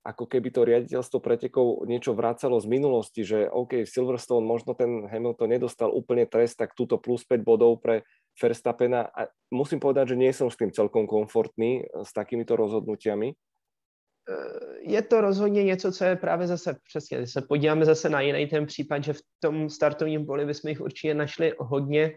ako 0.07 0.25
keby 0.25 0.49
to 0.49 0.65
riaditeľstvo 0.65 1.21
pretekov 1.21 1.85
niečo 1.85 2.17
vracalo 2.17 2.57
z 2.63 2.67
minulosti, 2.71 3.29
že 3.29 3.45
OK, 3.45 3.85
Silverstone 3.85 4.47
možno 4.47 4.73
ten 4.73 5.05
Hamilton 5.05 5.53
nedostal 5.53 5.93
úplne 5.93 6.25
trest, 6.25 6.57
tak 6.57 6.73
túto 6.73 6.97
plus 6.97 7.29
5 7.29 7.45
bodov 7.45 7.85
pre 7.85 8.09
Verstappena 8.43 9.03
a 9.03 9.27
musím 9.51 9.81
povedať, 9.83 10.15
že 10.15 10.21
nie 10.21 10.33
som 10.33 10.47
s 10.47 10.57
tým 10.57 10.71
celkom 10.71 11.07
komfortný 11.07 11.83
eh, 11.83 12.05
s 12.05 12.15
takýmito 12.15 12.57
rozhodnutiami. 12.57 13.35
Eh, 13.35 14.93
je 14.95 15.03
to 15.03 15.21
rozhodně 15.21 15.65
něco, 15.65 15.93
co 15.93 16.05
je 16.05 16.17
právě 16.17 16.47
zase 16.47 16.77
přesně, 16.89 17.19
když 17.19 17.33
se 17.33 17.43
podíváme 17.43 17.85
zase 17.85 18.09
na 18.09 18.21
jiný 18.21 18.47
ten 18.47 18.67
případ, 18.67 19.05
že 19.05 19.13
v 19.13 19.23
tom 19.41 19.71
startovním 19.71 20.27
boli 20.27 20.47
bychom 20.47 20.69
jich 20.69 20.81
určitě 20.81 21.15
našli 21.15 21.53
hodně. 21.59 22.13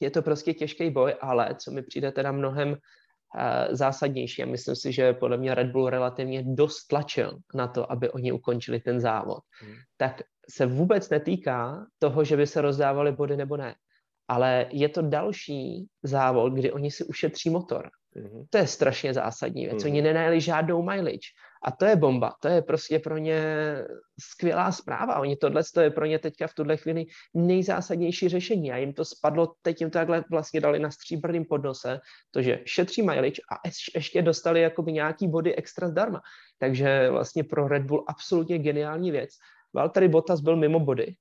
Je 0.00 0.10
to 0.10 0.22
prostě 0.22 0.54
těžký 0.54 0.90
boj, 0.90 1.14
ale 1.20 1.54
co 1.58 1.70
mi 1.70 1.82
přijde 1.82 2.12
teda 2.12 2.32
mnohem 2.32 2.68
uh, 2.70 2.78
zásadnější 3.70 4.42
a 4.42 4.46
myslím 4.46 4.76
si, 4.76 4.92
že 4.92 5.12
podle 5.12 5.36
mě 5.36 5.54
Red 5.54 5.70
Bull 5.70 5.90
relativně 5.90 6.42
dost 6.46 6.86
tlačil 6.86 7.38
na 7.54 7.68
to, 7.68 7.92
aby 7.92 8.10
oni 8.10 8.32
ukončili 8.32 8.80
ten 8.80 9.00
závod, 9.00 9.44
hmm. 9.60 9.74
tak 9.96 10.22
se 10.50 10.66
vůbec 10.66 11.10
netýká 11.10 11.86
toho, 11.98 12.24
že 12.24 12.36
by 12.36 12.46
se 12.46 12.60
rozdávali 12.60 13.12
body 13.12 13.36
nebo 13.36 13.56
ne 13.56 13.74
ale 14.30 14.66
je 14.70 14.88
to 14.88 15.02
další 15.02 15.86
závod, 16.02 16.52
kdy 16.52 16.72
oni 16.72 16.90
si 16.90 17.04
ušetří 17.04 17.50
motor. 17.50 17.90
Mm-hmm. 18.16 18.46
To 18.50 18.58
je 18.58 18.66
strašně 18.66 19.14
zásadní 19.14 19.66
věc. 19.66 19.82
Mm-hmm. 19.82 19.90
Oni 19.90 20.02
nenajeli 20.02 20.40
žádnou 20.40 20.82
mileage. 20.82 21.34
A 21.64 21.70
to 21.70 21.84
je 21.84 21.96
bomba. 21.96 22.34
To 22.40 22.48
je 22.48 22.62
prostě 22.62 22.98
pro 22.98 23.18
ně 23.18 23.42
skvělá 24.20 24.72
zpráva. 24.72 25.18
Oni 25.18 25.36
tohle 25.36 25.62
to 25.74 25.80
je 25.80 25.90
pro 25.90 26.06
ně 26.06 26.18
teďka 26.18 26.46
v 26.46 26.54
tuhle 26.54 26.76
chvíli 26.76 27.04
nejzásadnější 27.34 28.28
řešení. 28.28 28.72
A 28.72 28.76
jim 28.76 28.92
to 28.92 29.04
spadlo, 29.04 29.52
teď 29.62 29.80
jim 29.80 29.90
to 29.90 29.98
takhle 29.98 30.24
vlastně 30.30 30.60
dali 30.60 30.78
na 30.78 30.90
stříbrným 30.90 31.44
podnose, 31.44 31.98
to, 32.30 32.42
že 32.42 32.60
šetří 32.64 33.02
mileage 33.02 33.42
a 33.52 33.68
ještě 33.94 34.22
dostali 34.22 34.60
jakoby 34.60 34.92
nějaký 34.92 35.28
body 35.28 35.56
extra 35.56 35.88
zdarma. 35.88 36.20
Takže 36.58 37.10
vlastně 37.10 37.44
pro 37.44 37.68
Red 37.68 37.82
Bull 37.82 38.04
absolutně 38.08 38.58
geniální 38.58 39.10
věc. 39.10 39.30
Valtteri 39.74 40.08
Bottas 40.08 40.40
byl 40.40 40.56
mimo 40.56 40.80
body, 40.80 41.14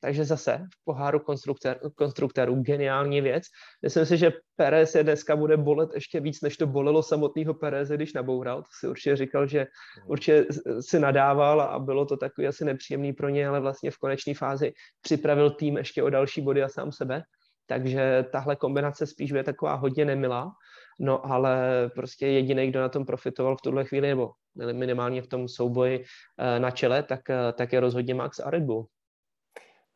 takže 0.00 0.24
zase 0.24 0.58
v 0.58 0.84
poháru 0.84 1.18
konstruktér, 1.18 1.80
konstruktérů 1.94 2.54
geniální 2.62 3.20
věc. 3.20 3.44
Myslím 3.82 4.06
si, 4.06 4.16
že 4.16 4.32
Perez 4.56 4.94
je 4.94 5.04
dneska 5.04 5.36
bude 5.36 5.56
bolet 5.56 5.90
ještě 5.94 6.20
víc, 6.20 6.40
než 6.40 6.56
to 6.56 6.66
bolelo 6.66 7.02
samotného 7.02 7.54
Pereze, 7.54 7.96
když 7.96 8.12
naboural. 8.12 8.62
To 8.62 8.68
si 8.80 8.88
určitě 8.88 9.16
říkal, 9.16 9.46
že 9.46 9.58
mhm. 9.58 10.10
určitě 10.10 10.46
si 10.80 11.00
nadával 11.00 11.60
a 11.60 11.78
bylo 11.78 12.06
to 12.06 12.16
takový 12.16 12.46
asi 12.46 12.64
nepříjemný 12.64 13.12
pro 13.12 13.28
ně, 13.28 13.48
ale 13.48 13.60
vlastně 13.60 13.90
v 13.90 13.98
konečné 13.98 14.34
fázi 14.34 14.72
připravil 15.00 15.50
tým 15.50 15.76
ještě 15.76 16.02
o 16.02 16.10
další 16.10 16.40
body 16.40 16.62
a 16.62 16.68
sám 16.68 16.92
sebe. 16.92 17.22
Takže 17.66 18.24
tahle 18.32 18.56
kombinace 18.56 19.06
spíš 19.06 19.30
je 19.30 19.44
taková 19.44 19.74
hodně 19.74 20.04
nemilá. 20.04 20.52
No 21.00 21.26
ale 21.26 21.90
prostě 21.94 22.26
jediný, 22.26 22.66
kdo 22.66 22.80
na 22.80 22.88
tom 22.88 23.04
profitoval 23.04 23.56
v 23.56 23.60
tuhle 23.60 23.84
chvíli, 23.84 24.08
nebo 24.08 24.30
minimálně 24.72 25.22
v 25.22 25.26
tom 25.26 25.48
souboji 25.48 26.04
eh, 26.38 26.60
na 26.60 26.70
čele, 26.70 27.02
tak, 27.02 27.30
eh, 27.30 27.52
tak 27.52 27.72
je 27.72 27.80
rozhodně 27.80 28.14
Max 28.14 28.40
a 28.40 28.50
Red 28.50 28.62
Bull 28.62 28.86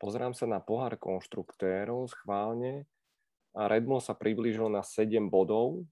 pozerám 0.03 0.35
sa 0.35 0.43
na 0.43 0.59
pohár 0.59 0.99
konštruktérov 0.99 2.11
schválne 2.11 2.83
a 3.55 3.71
Red 3.71 3.87
Bull 3.87 4.03
sa 4.03 4.11
priblížil 4.11 4.67
na 4.67 4.83
7 4.83 5.31
bodov, 5.31 5.87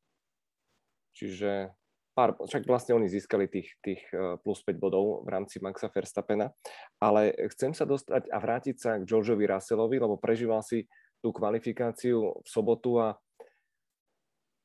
čiže 1.16 1.72
pár, 2.12 2.36
však 2.44 2.68
vlastne 2.68 3.00
oni 3.00 3.08
získali 3.08 3.48
tých, 3.48 3.72
tých 3.80 4.04
eh, 4.12 4.36
plus 4.44 4.60
5 4.68 4.76
bodov 4.76 5.24
v 5.24 5.32
rámci 5.32 5.64
Maxa 5.64 5.88
Verstappena, 5.88 6.52
ale 7.00 7.32
chcem 7.56 7.72
sa 7.72 7.88
dostať 7.88 8.28
a 8.28 8.38
vrátiť 8.44 8.76
sa 8.76 9.00
k 9.00 9.08
Georgeovi 9.08 9.48
Russellovi, 9.48 9.96
lebo 10.04 10.20
prežíval 10.20 10.60
si 10.60 10.84
tú 11.24 11.32
kvalifikáciu 11.32 12.44
v 12.44 12.48
sobotu 12.52 13.00
a, 13.00 13.16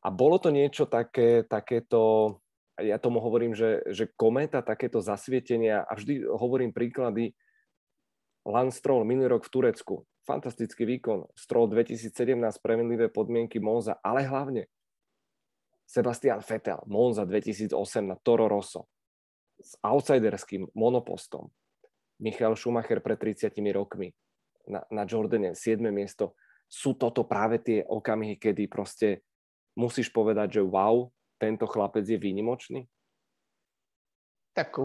a 0.03 0.09
bolo 0.11 0.43
to 0.43 0.51
niečo 0.51 0.91
také, 0.91 1.47
takéto, 1.47 2.35
ja 2.83 2.99
tomu 2.99 3.23
hovorím, 3.23 3.55
že, 3.55 3.87
že 3.95 4.11
kometa, 4.19 4.59
takéto 4.59 4.99
zasvietenia 4.99 5.87
a 5.87 5.95
vždy 5.95 6.27
hovorím 6.35 6.75
príklady, 6.75 7.37
Lance 8.47 8.79
Stroll 8.79 9.03
minulý 9.03 9.35
rok 9.35 9.43
v 9.43 9.51
Turecku. 9.51 10.07
Fantastický 10.23 10.87
výkon. 10.87 11.27
Stroll 11.35 11.67
2017 11.71 12.15
premenlivé 12.63 13.11
podmienky 13.11 13.59
Monza, 13.59 13.99
ale 14.03 14.23
hlavne 14.23 14.71
Sebastian 15.87 16.43
Vettel, 16.43 16.83
Monza 16.87 17.27
2008 17.27 17.75
na 18.07 18.15
Toro 18.19 18.47
Rosso 18.47 18.87
s 19.59 19.79
outsiderským 19.83 20.71
monopostom. 20.75 21.51
Michal 22.23 22.57
Schumacher 22.57 23.03
pred 23.03 23.19
30 23.19 23.53
rokmi 23.75 24.15
na, 24.67 24.83
na 24.91 25.03
Jordane 25.07 25.55
7. 25.55 25.83
miesto. 25.91 26.35
Sú 26.67 26.99
toto 26.99 27.23
práve 27.27 27.63
tie 27.63 27.79
okamihy, 27.87 28.39
kedy 28.39 28.67
proste 28.67 29.23
musíš 29.79 30.11
povedať, 30.11 30.59
že 30.59 30.63
wow, 30.67 31.07
tento 31.39 31.69
chlapec 31.71 32.03
je 32.03 32.19
výnimočný? 32.19 32.83
Tak 34.57 34.81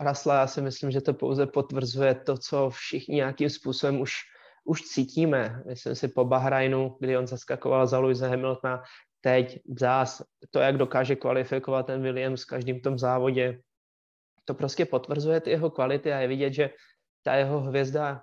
Rasla, 0.00 0.34
já 0.34 0.46
si 0.46 0.62
myslím, 0.62 0.90
že 0.90 1.00
to 1.00 1.14
pouze 1.14 1.46
potvrzuje 1.46 2.14
to, 2.14 2.38
co 2.38 2.70
všichni 2.70 3.14
nějakým 3.14 3.50
způsobem 3.50 4.00
už, 4.00 4.12
už 4.64 4.82
cítíme. 4.82 5.62
Myslím 5.66 5.94
si 5.94 6.08
po 6.08 6.24
Bahrajnu, 6.24 6.96
kdy 7.00 7.18
on 7.18 7.26
zaskakoval 7.26 7.86
za 7.86 7.98
Louise 7.98 8.28
Hamiltona, 8.28 8.82
teď 9.20 9.60
zás 9.78 10.22
to, 10.50 10.58
jak 10.60 10.76
dokáže 10.76 11.16
kvalifikovat 11.16 11.86
ten 11.86 12.02
Williams 12.02 12.42
v 12.42 12.46
každém 12.46 12.80
tom 12.80 12.98
závodě, 12.98 13.60
to 14.44 14.54
prostě 14.54 14.86
potvrzuje 14.86 15.40
ty 15.40 15.50
jeho 15.50 15.70
kvality 15.70 16.12
a 16.12 16.18
je 16.18 16.28
vidět, 16.28 16.52
že 16.52 16.70
ta 17.22 17.34
jeho 17.34 17.60
hvězda 17.60 18.22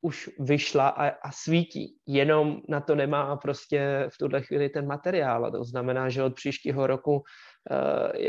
už 0.00 0.30
vyšla 0.38 0.88
a, 0.88 1.08
a 1.08 1.30
svítí, 1.32 1.96
jenom 2.06 2.60
na 2.68 2.80
to 2.80 2.94
nemá 2.94 3.36
prostě 3.36 4.08
v 4.12 4.18
tuhle 4.18 4.42
chvíli 4.42 4.68
ten 4.68 4.86
materiál. 4.86 5.46
A 5.46 5.50
to 5.50 5.64
znamená, 5.64 6.08
že 6.08 6.22
od 6.22 6.34
příštího 6.34 6.86
roku, 6.86 7.14
uh, 7.16 7.22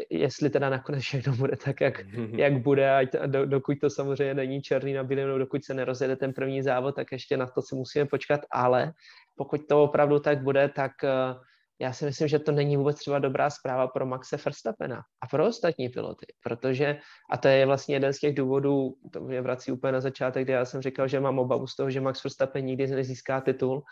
jestli 0.10 0.50
teda 0.50 0.70
nakonec 0.70 1.02
všechno 1.02 1.34
bude 1.34 1.58
tak, 1.58 1.82
jak, 1.82 2.02
jak 2.38 2.62
bude, 2.62 2.96
ať, 2.96 3.12
do, 3.26 3.46
dokud 3.46 3.80
to 3.82 3.90
samozřejmě 3.90 4.34
není 4.34 4.62
černý 4.62 4.94
na 4.94 5.04
bílém, 5.04 5.40
dokud 5.40 5.66
se 5.66 5.74
nerozjede 5.74 6.16
ten 6.16 6.34
první 6.34 6.62
závod, 6.62 6.96
tak 6.96 7.12
ještě 7.12 7.38
na 7.38 7.48
to 7.48 7.62
si 7.62 7.76
musíme 7.76 8.06
počkat, 8.06 8.42
ale 8.52 8.94
pokud 9.36 9.62
to 9.68 9.84
opravdu 9.84 10.20
tak 10.20 10.44
bude, 10.44 10.70
tak 10.70 10.92
uh, 11.04 11.42
já 11.82 11.94
si 11.94 12.06
myslím, 12.06 12.28
že 12.28 12.40
to 12.40 12.52
není 12.52 12.78
vůbec 12.78 13.00
třeba 13.00 13.20
dobrá 13.20 13.50
zpráva 13.50 13.88
pro 13.88 14.06
Maxe 14.06 14.38
Verstappena 14.46 15.02
a 15.22 15.28
pro 15.28 15.48
ostatní 15.48 15.90
piloty, 15.90 16.26
protože, 16.44 17.00
a 17.32 17.38
to 17.38 17.48
je 17.48 17.66
vlastně 17.66 17.96
jeden 17.96 18.14
z 18.14 18.20
těch 18.20 18.36
důvodů, 18.36 18.94
to 19.14 19.20
mě 19.20 19.42
vrací 19.42 19.72
úplně 19.72 19.94
na 19.94 20.02
začátek, 20.02 20.44
kdy 20.44 20.54
já 20.54 20.66
jsem 20.66 20.82
říkal, 20.82 21.08
že 21.08 21.20
mám 21.20 21.40
obavu 21.40 21.68
z 21.68 21.76
toho, 21.76 21.90
že 21.90 22.02
Max 22.02 22.24
Verstappen 22.24 22.66
nikdy 22.66 22.88
nezíská 22.88 23.42
titul, 23.42 23.84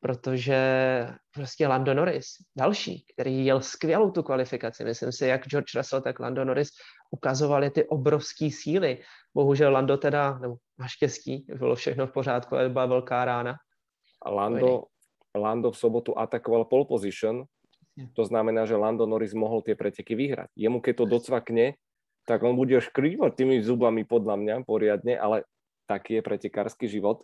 protože 0.00 0.58
prostě 1.34 1.68
Lando 1.68 1.94
Norris, 1.94 2.26
další, 2.58 3.04
který 3.14 3.46
jel 3.46 3.60
skvělou 3.60 4.10
tu 4.10 4.22
kvalifikaci, 4.22 4.84
myslím 4.84 5.12
si, 5.12 5.26
jak 5.26 5.46
George 5.46 5.74
Russell, 5.74 6.02
tak 6.02 6.20
Lando 6.20 6.44
Norris 6.44 6.68
ukazovali 7.10 7.70
ty 7.70 7.84
obrovské 7.84 8.48
síly. 8.50 8.98
Bohužel 9.34 9.72
Lando 9.72 9.96
teda, 9.96 10.38
nebo 10.38 10.56
naštěstí, 10.78 11.46
bylo 11.58 11.74
všechno 11.74 12.06
v 12.06 12.12
pořádku, 12.12 12.56
ale 12.56 12.68
byla 12.68 12.86
velká 12.86 13.24
rána. 13.24 13.54
A 14.22 14.30
Lando, 14.30 14.82
Lando 15.34 15.70
v 15.70 15.78
sobotu 15.78 16.10
atakoval 16.18 16.66
pole 16.66 16.84
position, 16.84 17.46
to 18.14 18.22
znamená, 18.24 18.66
že 18.66 18.78
Lando 18.78 19.06
Norris 19.06 19.34
mohol 19.36 19.62
tie 19.62 19.76
preteky 19.76 20.14
vyhrať. 20.14 20.48
Jemu 20.56 20.80
keď 20.80 20.94
to 20.96 21.04
docvakne, 21.06 21.66
tak 22.24 22.42
on 22.42 22.56
bude 22.56 22.78
škrývať 22.80 23.34
tými 23.34 23.60
zubami 23.60 24.06
podľa 24.06 24.36
mňa 24.38 24.54
poriadne, 24.64 25.14
ale 25.18 25.44
taký 25.90 26.20
je 26.20 26.22
pretekársky 26.22 26.86
život. 26.88 27.22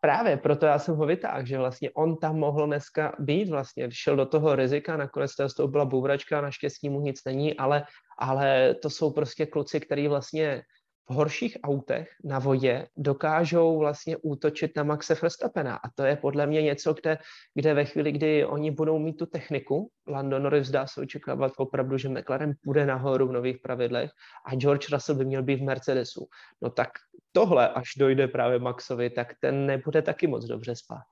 Právě 0.00 0.36
proto 0.36 0.66
já 0.66 0.78
jsem 0.78 0.96
ho 0.96 1.06
vytáhl, 1.06 1.46
že 1.46 1.58
vlastně 1.58 1.90
on 1.90 2.16
tam 2.16 2.38
mohl 2.38 2.66
dneska 2.66 3.12
být 3.18 3.48
vlastně, 3.48 3.88
šel 3.92 4.16
do 4.16 4.26
toho 4.26 4.56
rizika, 4.56 4.96
nakonec 4.96 5.30
to 5.56 5.68
byla 5.68 5.84
bouračka, 5.84 6.40
naštěstí 6.40 6.88
mu 6.88 7.00
nic 7.00 7.20
není, 7.24 7.56
ale, 7.56 7.84
ale 8.18 8.74
to 8.74 8.90
jsou 8.90 9.12
prostě 9.12 9.46
kluci, 9.46 9.80
který 9.80 10.08
vlastně 10.08 10.62
v 11.10 11.12
horších 11.12 11.58
autech 11.62 12.08
na 12.24 12.38
vodě 12.38 12.86
dokážou 12.96 13.78
vlastně 13.78 14.16
útočit 14.22 14.76
na 14.76 14.82
Maxe 14.82 15.14
Verstappena. 15.14 15.76
A 15.76 15.90
to 15.94 16.06
je 16.06 16.16
podle 16.16 16.46
mě 16.46 16.62
něco, 16.62 16.94
kde, 16.94 17.18
kde 17.54 17.74
ve 17.74 17.84
chvíli, 17.84 18.12
kdy 18.12 18.46
oni 18.46 18.70
budou 18.70 18.98
mít 18.98 19.16
tu 19.16 19.26
techniku, 19.26 19.90
Lando 20.06 20.38
Norris 20.38 20.70
dá 20.70 20.86
se 20.86 21.00
očekávat 21.00 21.52
opravdu, 21.56 21.98
že 21.98 22.08
McLaren 22.08 22.52
půjde 22.62 22.86
nahoru 22.86 23.28
v 23.28 23.32
nových 23.32 23.58
pravidlech 23.58 24.10
a 24.46 24.54
George 24.54 24.90
Russell 24.92 25.18
by 25.18 25.24
měl 25.24 25.42
být 25.42 25.60
v 25.60 25.62
Mercedesu. 25.62 26.28
No 26.62 26.70
tak 26.70 26.88
tohle, 27.32 27.68
až 27.68 27.90
dojde 27.98 28.28
právě 28.28 28.58
Maxovi, 28.58 29.10
tak 29.10 29.34
ten 29.40 29.66
nebude 29.66 30.02
taky 30.02 30.26
moc 30.26 30.44
dobře 30.46 30.76
spát. 30.76 31.04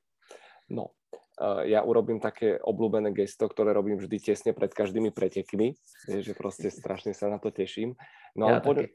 No, 0.71 0.87
ja 1.63 1.87
urobím 1.87 2.19
také 2.19 2.59
obľúbené 2.59 3.15
gesto, 3.15 3.47
ktoré 3.47 3.71
robím 3.71 3.95
vždy 3.95 4.19
tesne 4.19 4.51
pred 4.51 4.75
každými 4.75 5.15
pretekmi, 5.15 5.79
že 6.11 6.35
proste 6.35 6.67
strašne 6.67 7.15
sa 7.15 7.31
na 7.31 7.39
to 7.39 7.55
teším. 7.55 7.95
No 8.35 8.51
ja 8.51 8.59
ale 8.59 8.67
poďme, 8.67 8.87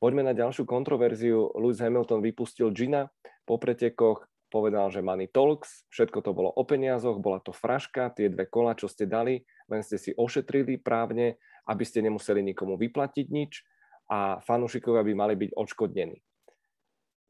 Poďme 0.00 0.24
na 0.24 0.32
ďalšiu 0.32 0.64
kontroverziu. 0.64 1.52
Lewis 1.60 1.76
Hamilton 1.84 2.24
vypustil 2.24 2.72
Gina 2.72 3.12
po 3.44 3.60
pretekoch, 3.60 4.24
povedal, 4.48 4.88
že 4.88 5.04
money 5.04 5.28
talks, 5.28 5.84
všetko 5.92 6.24
to 6.24 6.32
bolo 6.32 6.48
o 6.48 6.64
peniazoch, 6.64 7.20
bola 7.20 7.36
to 7.44 7.52
fraška, 7.52 8.08
tie 8.16 8.32
dve 8.32 8.48
kola, 8.48 8.72
čo 8.72 8.88
ste 8.88 9.04
dali, 9.04 9.44
len 9.68 9.84
ste 9.84 10.00
si 10.00 10.16
ošetrili 10.16 10.80
právne, 10.80 11.36
aby 11.68 11.84
ste 11.84 12.00
nemuseli 12.00 12.40
nikomu 12.40 12.80
vyplatiť 12.80 13.26
nič 13.28 13.60
a 14.08 14.40
fanúšikovia 14.40 15.04
by 15.04 15.12
mali 15.12 15.34
byť 15.36 15.50
odškodnení. 15.52 16.16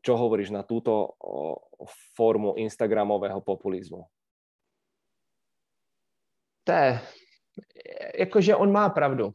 Čo 0.01 0.17
hovoríš 0.17 0.55
na 0.55 0.63
túto 0.63 1.19
formu 2.15 2.55
Instagramového 2.55 3.43
populizmu? 3.43 4.07
To 6.65 6.73
je, 6.73 6.91
jakože 8.25 8.55
on 8.55 8.71
má 8.71 8.89
pravdu. 8.95 9.35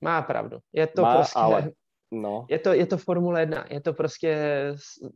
Má 0.00 0.24
pravdu. 0.24 0.64
Je 0.72 0.86
to 0.88 1.02
má, 1.04 1.14
prostě... 1.14 1.38
Ale 1.38 1.58
No. 2.12 2.46
Je, 2.50 2.58
to, 2.58 2.72
je 2.72 2.86
to 2.86 2.96
Formule 2.96 3.40
1, 3.40 3.64
je 3.70 3.80
to 3.80 3.92
prostě 3.92 4.36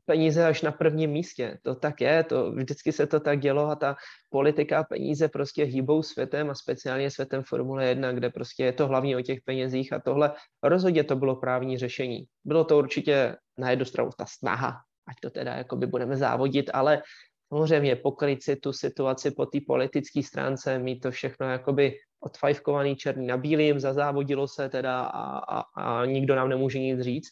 peníze 0.04 0.46
až 0.46 0.62
na 0.62 0.72
prvním 0.72 1.10
místě. 1.10 1.58
To 1.62 1.74
tak 1.74 2.00
je, 2.00 2.24
to, 2.24 2.52
vždycky 2.52 2.92
se 2.92 3.06
to 3.06 3.20
tak 3.20 3.40
dělo 3.40 3.66
a 3.66 3.76
ta 3.76 3.96
politika 4.30 4.78
a 4.78 4.84
peníze 4.84 5.28
prostě 5.28 5.64
hýbou 5.64 6.02
světem 6.02 6.50
a 6.50 6.54
speciálně 6.54 7.10
světem 7.10 7.42
Formule 7.42 7.86
1, 7.86 8.12
kde 8.12 8.30
prostě 8.30 8.64
je 8.64 8.72
to 8.72 8.86
hlavně 8.86 9.16
o 9.16 9.20
těch 9.20 9.38
penězích 9.44 9.92
a 9.92 10.00
tohle 10.00 10.32
rozhodně 10.62 11.04
to 11.04 11.16
bylo 11.16 11.36
právní 11.36 11.78
řešení. 11.78 12.24
Bylo 12.44 12.64
to 12.64 12.78
určitě 12.78 13.36
na 13.58 13.70
jednu 13.70 13.84
stranu 13.84 14.10
ta 14.18 14.26
snaha, 14.28 14.76
ať 15.08 15.16
to 15.22 15.30
teda 15.30 15.54
jakoby 15.54 15.86
budeme 15.86 16.16
závodit, 16.16 16.70
ale 16.74 17.02
samozřejmě 17.48 17.96
pokryt 17.96 18.42
si 18.42 18.56
tu 18.56 18.72
situaci 18.72 19.30
po 19.30 19.46
té 19.46 19.58
politické 19.66 20.22
stránce, 20.22 20.78
mít 20.78 21.00
to 21.00 21.10
všechno 21.10 21.50
jakoby 21.50 21.94
odfajfkovaný 22.20 22.96
černý 22.96 23.26
na 23.26 23.36
bílým, 23.36 23.80
zazávodilo 23.80 24.48
se 24.48 24.68
teda 24.68 25.00
a, 25.00 25.38
a, 25.38 25.60
a 25.60 26.04
nikdo 26.04 26.34
nám 26.34 26.48
nemůže 26.48 26.78
nic 26.78 27.00
říct. 27.00 27.28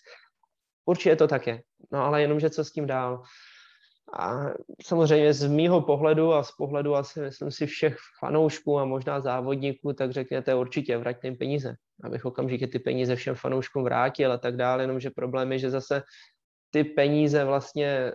Určitě 0.84 1.16
to 1.16 1.28
tak 1.28 1.46
je. 1.46 1.62
No 1.92 2.04
ale 2.04 2.22
jenomže 2.22 2.50
co 2.50 2.64
s 2.64 2.72
tím 2.72 2.86
dál? 2.86 3.22
A 4.18 4.44
samozřejmě 4.82 5.34
z 5.34 5.46
mýho 5.46 5.82
pohledu 5.82 6.32
a 6.32 6.42
z 6.42 6.52
pohledu 6.52 6.94
asi 6.96 7.20
myslím 7.20 7.50
si 7.50 7.66
všech 7.66 7.96
fanoušků 8.20 8.78
a 8.78 8.84
možná 8.84 9.20
závodníků, 9.20 9.92
tak 9.92 10.10
řekněte 10.10 10.54
určitě 10.54 10.98
vrať 10.98 11.24
jim 11.24 11.36
peníze, 11.36 11.74
abych 12.04 12.24
okamžitě 12.24 12.66
ty 12.66 12.78
peníze 12.78 13.16
všem 13.16 13.34
fanouškům 13.34 13.84
vrátil 13.84 14.32
a 14.32 14.38
tak 14.38 14.56
dále, 14.56 14.82
jenomže 14.82 15.10
problém 15.10 15.52
je, 15.52 15.58
že 15.58 15.70
zase 15.70 16.02
ty 16.70 16.84
peníze 16.84 17.44
vlastně 17.44 18.12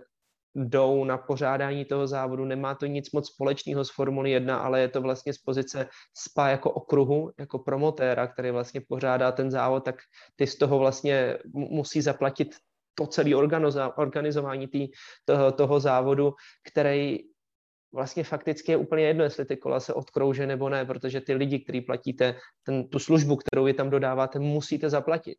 jdou 0.55 1.03
na 1.03 1.17
pořádání 1.17 1.85
toho 1.85 2.07
závodu. 2.07 2.45
Nemá 2.45 2.75
to 2.75 2.85
nic 2.85 3.11
moc 3.11 3.27
společného 3.27 3.85
s 3.85 3.91
Formuli 3.91 4.31
1, 4.31 4.57
ale 4.57 4.81
je 4.81 4.87
to 4.87 5.01
vlastně 5.01 5.33
z 5.33 5.37
pozice 5.37 5.87
SPA 6.17 6.49
jako 6.49 6.71
okruhu, 6.71 7.31
jako 7.39 7.59
promotéra, 7.59 8.27
který 8.27 8.51
vlastně 8.51 8.81
pořádá 8.87 9.31
ten 9.31 9.51
závod, 9.51 9.85
tak 9.85 9.95
ty 10.35 10.47
z 10.47 10.57
toho 10.57 10.79
vlastně 10.79 11.37
musí 11.53 12.01
zaplatit 12.01 12.55
to 12.95 13.07
celé 13.07 13.35
organizování 13.95 14.67
tý, 14.67 14.87
toho, 15.25 15.51
toho 15.51 15.79
závodu, 15.79 16.33
který 16.71 17.19
vlastně 17.93 18.23
fakticky 18.23 18.71
je 18.71 18.77
úplně 18.77 19.03
jedno, 19.03 19.23
jestli 19.23 19.45
ty 19.45 19.57
kola 19.57 19.79
se 19.79 19.93
odkrouže 19.93 20.47
nebo 20.47 20.69
ne, 20.69 20.85
protože 20.85 21.21
ty 21.21 21.33
lidi, 21.33 21.59
kteří 21.59 21.81
platíte, 21.81 22.35
ten, 22.63 22.87
tu 22.87 22.99
službu, 22.99 23.35
kterou 23.35 23.63
vy 23.63 23.73
tam 23.73 23.89
dodáváte, 23.89 24.39
musíte 24.39 24.89
zaplatit. 24.89 25.37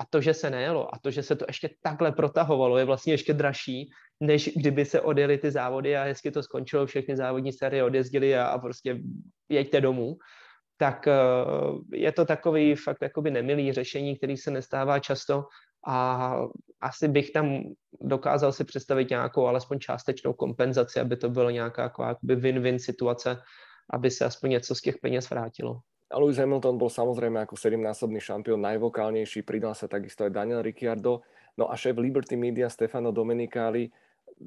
A 0.00 0.04
to, 0.10 0.20
že 0.20 0.34
se 0.34 0.50
nejelo 0.50 0.94
a 0.94 0.98
to, 0.98 1.10
že 1.10 1.22
se 1.22 1.36
to 1.36 1.44
ještě 1.48 1.70
takhle 1.82 2.12
protahovalo, 2.12 2.78
je 2.78 2.84
vlastně 2.84 3.12
ještě 3.12 3.34
dražší, 3.34 3.90
než 4.20 4.50
kdyby 4.56 4.84
se 4.84 5.00
odjeli 5.00 5.38
ty 5.38 5.50
závody 5.50 5.96
a 5.96 6.02
hezky 6.02 6.30
to 6.30 6.42
skončilo, 6.42 6.86
všechny 6.86 7.16
závodní 7.16 7.52
série 7.52 7.84
odjezdili 7.84 8.36
a, 8.36 8.46
a 8.46 8.58
prostě 8.58 9.00
jeďte 9.48 9.80
domů, 9.80 10.16
tak 10.76 11.06
uh, 11.06 11.80
je 11.92 12.12
to 12.12 12.24
takový 12.24 12.74
fakt 12.74 13.02
jakoby 13.02 13.30
nemilý 13.30 13.72
řešení, 13.72 14.16
který 14.16 14.36
se 14.36 14.50
nestává 14.50 14.98
často 14.98 15.44
a 15.86 16.36
asi 16.80 17.08
bych 17.08 17.30
tam 17.30 17.62
dokázal 18.00 18.52
si 18.52 18.64
představit 18.64 19.10
nějakou 19.10 19.46
alespoň 19.46 19.78
částečnou 19.78 20.32
kompenzaci, 20.32 21.00
aby 21.00 21.16
to 21.16 21.30
bylo 21.30 21.50
nějaká 21.50 21.82
jako 21.82 22.02
win-win 22.24 22.78
situace, 22.78 23.42
aby 23.92 24.10
se 24.10 24.24
aspoň 24.24 24.50
něco 24.50 24.74
z 24.74 24.80
těch 24.80 24.98
peněz 24.98 25.30
vrátilo. 25.30 25.80
A 26.08 26.16
Lewis 26.16 26.40
Hamilton 26.40 26.80
bol 26.80 26.88
samozrejme 26.88 27.44
ako 27.44 27.54
7-násobný 27.60 28.16
šampión 28.20 28.64
najvokálnejší, 28.64 29.44
pridal 29.44 29.76
sa 29.76 29.84
takisto 29.84 30.24
aj 30.24 30.32
Daniel 30.32 30.64
Ricciardo. 30.64 31.20
No 31.60 31.68
a 31.68 31.76
šéf 31.76 32.00
Liberty 32.00 32.38
Media 32.38 32.72
Stefano 32.72 33.12
Domenicali 33.12 33.92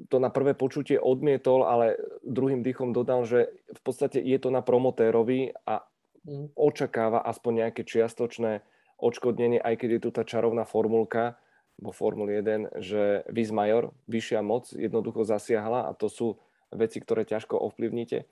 to 0.08 0.16
na 0.16 0.32
prvé 0.32 0.56
počutie 0.56 0.96
odmietol, 0.96 1.68
ale 1.68 2.00
druhým 2.24 2.64
dýchom 2.64 2.96
dodal, 2.96 3.28
že 3.28 3.52
v 3.68 3.80
podstate 3.84 4.18
je 4.20 4.38
to 4.40 4.48
na 4.48 4.64
promotérovi 4.64 5.52
a 5.68 5.84
mm. 6.24 6.56
očakáva 6.56 7.20
aspoň 7.22 7.66
nejaké 7.66 7.82
čiastočné 7.84 8.64
odškodnenie, 9.02 9.60
aj 9.60 9.74
keď 9.82 9.88
je 9.98 10.00
tu 10.00 10.10
tá 10.14 10.22
čarovná 10.22 10.64
formulka 10.64 11.36
vo 11.82 11.90
Formule 11.90 12.38
1, 12.38 12.78
že 12.78 13.26
vis 13.32 13.50
major, 13.50 13.90
vyššia 14.06 14.40
moc 14.44 14.70
jednoducho 14.70 15.26
zasiahla 15.26 15.90
a 15.90 15.96
to 15.96 16.06
sú 16.06 16.38
veci, 16.70 17.02
ktoré 17.02 17.26
ťažko 17.26 17.58
ovplyvníte. 17.58 18.24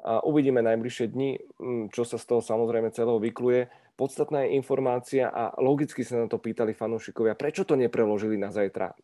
A 0.00 0.24
uvidíme 0.24 0.64
najbližšie 0.64 1.12
dni, 1.12 1.30
mm, 1.60 1.84
čo 1.92 2.08
sa 2.08 2.16
z 2.16 2.24
toho 2.24 2.40
samozrejme 2.40 2.88
celého 2.92 3.20
vykluje. 3.20 3.68
Podstatná 4.00 4.48
je 4.48 4.56
informácia 4.56 5.28
a 5.28 5.52
logicky 5.60 6.00
sa 6.00 6.24
na 6.24 6.26
to 6.28 6.40
pýtali 6.40 6.72
fanúšikovia, 6.72 7.36
prečo 7.36 7.68
to 7.68 7.76
nepreložili 7.76 8.40
na 8.40 8.48
zajtra. 8.48 8.96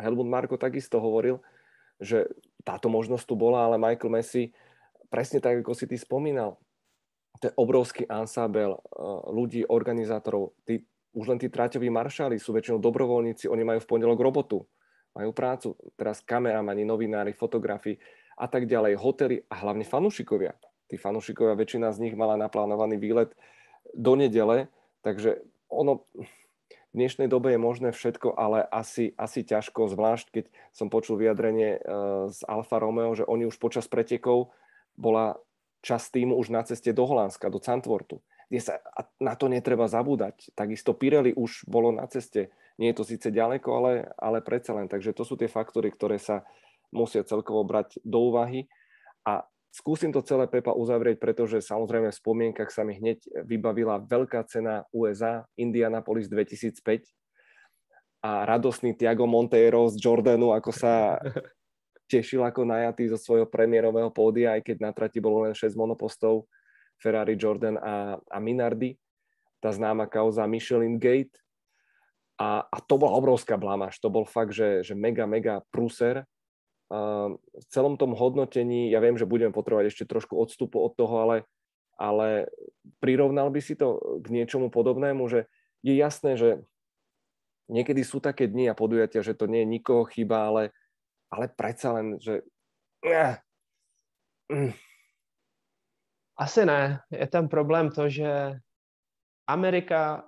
Helmut 0.00 0.28
Marko 0.32 0.56
takisto 0.56 0.96
hovoril, 0.96 1.44
že 2.00 2.24
táto 2.64 2.88
možnosť 2.88 3.24
tu 3.28 3.36
bola, 3.36 3.68
ale 3.68 3.76
Michael 3.76 4.16
Messi, 4.16 4.48
presne 5.12 5.44
tak, 5.44 5.60
ako 5.60 5.76
si 5.76 5.84
ty 5.84 6.00
spomínal, 6.00 6.56
to 7.40 7.48
je 7.48 7.56
obrovský 7.56 8.04
ansábel 8.08 8.76
eh, 8.76 8.80
ľudí, 9.32 9.60
organizátorov. 9.68 10.56
Tí, 10.64 10.80
už 11.12 11.26
len 11.28 11.38
tí 11.40 11.52
tráťoví 11.52 11.92
maršáli 11.92 12.40
sú 12.40 12.56
väčšinou 12.56 12.78
dobrovoľníci, 12.78 13.50
oni 13.50 13.64
majú 13.66 13.80
v 13.82 13.90
pondelok 13.90 14.20
robotu, 14.20 14.64
majú 15.12 15.30
prácu. 15.34 15.74
Teraz 15.98 16.22
kameramani, 16.22 16.86
novinári, 16.86 17.34
fotografi 17.34 17.98
a 18.40 18.46
tak 18.48 18.64
ďalej, 18.64 18.96
hotely 18.96 19.44
a 19.52 19.60
hlavne 19.60 19.84
fanúšikovia. 19.84 20.56
Tí 20.88 20.96
fanúšikovia, 20.96 21.60
väčšina 21.60 21.92
z 21.92 22.08
nich 22.08 22.16
mala 22.16 22.40
naplánovaný 22.40 22.96
výlet 22.96 23.36
do 23.92 24.16
nedele, 24.16 24.72
takže 25.04 25.44
ono 25.68 26.08
v 26.90 26.98
dnešnej 26.98 27.30
dobe 27.30 27.54
je 27.54 27.60
možné 27.60 27.94
všetko, 27.94 28.34
ale 28.34 28.66
asi, 28.66 29.14
asi 29.14 29.46
ťažko, 29.46 29.92
zvlášť 29.92 30.26
keď 30.34 30.44
som 30.74 30.90
počul 30.90 31.20
vyjadrenie 31.20 31.78
eh, 31.78 31.80
z 32.32 32.40
Alfa 32.48 32.80
Romeo, 32.82 33.14
že 33.14 33.28
oni 33.28 33.46
už 33.46 33.60
počas 33.60 33.86
pretekov 33.86 34.50
bola 34.98 35.38
čas 35.80 36.10
týmu 36.10 36.36
už 36.36 36.50
na 36.50 36.66
ceste 36.66 36.90
do 36.90 37.04
Holandska, 37.06 37.52
do 37.52 37.62
Cantwortu, 37.62 38.20
kde 38.50 38.60
sa 38.60 38.74
na 39.22 39.38
to 39.38 39.48
netreba 39.48 39.88
zabúdať. 39.88 40.52
Takisto 40.52 40.92
Pirelli 40.92 41.32
už 41.32 41.64
bolo 41.70 41.94
na 41.94 42.04
ceste. 42.10 42.52
Nie 42.76 42.92
je 42.92 42.98
to 43.00 43.04
síce 43.08 43.28
ďaleko, 43.28 43.68
ale, 43.70 43.92
ale 44.20 44.44
predsa 44.44 44.76
len. 44.76 44.88
Takže 44.88 45.16
to 45.16 45.24
sú 45.24 45.40
tie 45.40 45.48
faktory, 45.48 45.92
ktoré 45.92 46.20
sa 46.20 46.44
musia 46.90 47.26
celkovo 47.26 47.62
brať 47.66 47.98
do 48.02 48.30
úvahy. 48.30 48.66
A 49.26 49.46
skúsim 49.70 50.10
to 50.10 50.22
celé 50.22 50.50
Pepa 50.50 50.74
uzavrieť, 50.74 51.22
pretože 51.22 51.62
samozrejme 51.62 52.10
v 52.10 52.20
spomienkach 52.20 52.70
sa 52.74 52.82
mi 52.82 52.98
hneď 52.98 53.22
vybavila 53.46 54.02
veľká 54.02 54.42
cena 54.50 54.84
USA 54.90 55.46
Indianapolis 55.54 56.26
2005 56.26 57.06
a 58.20 58.44
radosný 58.44 58.92
Tiago 58.92 59.24
Monteiro 59.24 59.88
z 59.88 59.96
Jordanu, 59.96 60.52
ako 60.52 60.70
sa 60.76 61.16
tešil 62.12 62.44
ako 62.44 62.68
najatý 62.68 63.08
zo 63.08 63.16
svojho 63.16 63.48
premiérového 63.48 64.12
pódia, 64.12 64.58
aj 64.58 64.66
keď 64.66 64.76
na 64.82 64.90
trati 64.92 65.22
bolo 65.22 65.48
len 65.48 65.56
6 65.56 65.72
monopostov, 65.78 66.44
Ferrari, 67.00 67.38
Jordan 67.38 67.80
a, 67.80 68.20
a 68.20 68.36
Minardi, 68.42 68.92
tá 69.62 69.72
známa 69.72 70.04
kauza 70.04 70.44
Michelin 70.44 71.00
Gate. 71.00 71.32
A, 72.40 72.64
a 72.64 72.76
to 72.80 72.96
bola 72.96 73.16
obrovská 73.16 73.60
blamaž, 73.60 74.00
to 74.00 74.08
bol 74.08 74.24
fakt, 74.24 74.56
že, 74.56 74.80
že 74.80 74.96
mega, 74.96 75.28
mega 75.28 75.60
pruser 75.68 76.24
v 76.90 77.64
celom 77.70 77.94
tom 77.94 78.18
hodnotení, 78.18 78.90
ja 78.90 78.98
viem, 78.98 79.14
že 79.14 79.30
budeme 79.30 79.54
potrebovať 79.54 79.94
ešte 79.94 80.10
trošku 80.10 80.34
odstupu 80.34 80.82
od 80.82 80.98
toho, 80.98 81.22
ale, 81.22 81.46
ale 81.94 82.50
prirovnal 82.98 83.46
by 83.54 83.62
si 83.62 83.78
to 83.78 84.02
k 84.18 84.34
niečomu 84.34 84.74
podobnému, 84.74 85.22
že 85.30 85.46
je 85.86 85.94
jasné, 85.94 86.34
že 86.34 86.58
niekedy 87.70 88.02
sú 88.02 88.18
také 88.18 88.50
dni 88.50 88.74
a 88.74 88.74
podujatia, 88.74 89.22
že 89.22 89.38
to 89.38 89.46
nie 89.46 89.62
je 89.62 89.72
nikoho 89.78 90.02
chyba, 90.10 90.50
ale, 90.50 90.62
ale 91.30 91.46
predsa 91.46 91.94
len, 91.94 92.18
že... 92.18 92.42
Asi 96.40 96.66
ne. 96.66 96.98
Je 97.14 97.26
tam 97.30 97.46
problém 97.46 97.94
to, 97.94 98.10
že 98.10 98.58
Amerika 99.46 100.26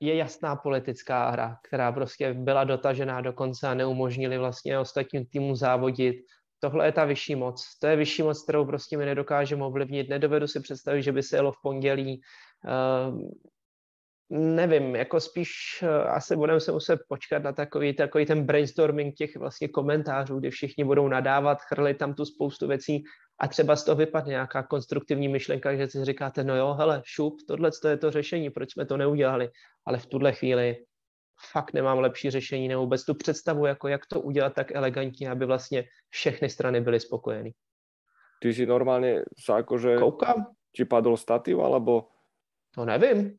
je 0.00 0.16
jasná 0.16 0.56
politická 0.56 1.30
hra, 1.30 1.56
která 1.68 1.92
prostě 1.92 2.34
byla 2.34 2.64
dotažená 2.64 3.20
do 3.20 3.32
konce 3.32 3.68
a 3.68 3.74
neumožnili 3.74 4.38
vlastně 4.38 4.78
ostatním 4.78 5.26
týmu 5.26 5.54
závodit. 5.54 6.16
Tohle 6.60 6.86
je 6.86 6.92
ta 6.92 7.04
vyšší 7.04 7.34
moc. 7.34 7.78
To 7.80 7.86
je 7.86 7.96
vyšší 7.96 8.22
moc, 8.22 8.42
kterou 8.42 8.64
prostě 8.64 8.96
my 8.96 9.06
nedokážeme 9.06 9.64
ovlivnit. 9.64 10.08
Nedovedu 10.08 10.46
si 10.46 10.60
představit, 10.60 11.02
že 11.02 11.12
by 11.12 11.22
se 11.22 11.36
jelo 11.36 11.52
v 11.52 11.62
pondělí. 11.62 12.20
Uh, 12.64 13.28
nevím, 14.30 14.96
jako 14.96 15.20
spíš 15.20 15.50
uh, 15.82 15.88
asi 15.88 16.36
budeme 16.36 16.60
se 16.60 16.72
muset 16.72 17.00
počkat 17.08 17.42
na 17.42 17.52
takový, 17.52 17.94
takový 17.94 18.26
ten 18.26 18.44
brainstorming 18.44 19.14
těch 19.14 19.36
vlastně 19.36 19.68
komentářů, 19.68 20.38
kdy 20.38 20.50
všichni 20.50 20.84
budou 20.84 21.08
nadávat, 21.08 21.58
chrlit 21.62 21.98
tam 21.98 22.14
tu 22.14 22.24
spoustu 22.24 22.66
věcí 22.66 23.04
a 23.40 23.48
třeba 23.48 23.76
z 23.76 23.84
toho 23.84 23.96
vypadne 23.96 24.30
nějaká 24.30 24.62
konstruktivní 24.62 25.28
myšlenka, 25.28 25.76
že 25.76 25.88
si 25.88 26.04
říkáte, 26.04 26.44
no 26.44 26.56
jo, 26.56 26.74
hele, 26.74 27.02
šup, 27.04 27.34
tohle 27.48 27.70
je 27.88 27.96
to 27.96 28.10
řešení, 28.10 28.50
proč 28.50 28.72
jsme 28.72 28.86
to 28.86 28.96
neudělali, 28.96 29.50
ale 29.86 29.98
v 29.98 30.06
tuhle 30.06 30.32
chvíli 30.32 30.76
fakt 31.52 31.72
nemám 31.72 31.98
lepší 31.98 32.30
řešení 32.30 32.68
nebo 32.68 32.82
vůbec 32.82 33.04
tu 33.04 33.14
představu, 33.14 33.66
jako 33.66 33.88
jak 33.88 34.06
to 34.06 34.20
udělat 34.20 34.54
tak 34.54 34.72
elegantně, 34.74 35.30
aby 35.30 35.46
vlastně 35.46 35.84
všechny 36.10 36.50
strany 36.50 36.80
byly 36.80 37.00
spokojeny. 37.00 37.54
Ty 38.42 38.54
si 38.54 38.66
normálně 38.66 39.26
sa 39.34 39.58
akože... 39.58 39.98
Koukám. 39.98 40.54
Ti 40.70 40.84
padl 40.84 41.16
stativ, 41.16 41.58
alebo... 41.58 42.06
To 42.74 42.84
nevím. 42.84 43.34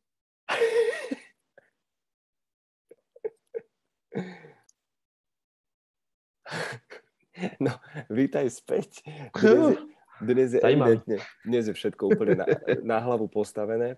No, 7.60 7.72
vítaj 8.10 8.52
späť. 8.52 9.00
Dnes 10.20 10.52
je, 10.52 10.60
je 10.60 10.68
evidentne, 10.68 11.16
dnes 11.48 11.64
je 11.64 11.72
všetko 11.72 12.12
úplne 12.12 12.44
na, 12.44 12.46
na 12.84 12.98
hlavu 13.00 13.24
postavené. 13.32 13.96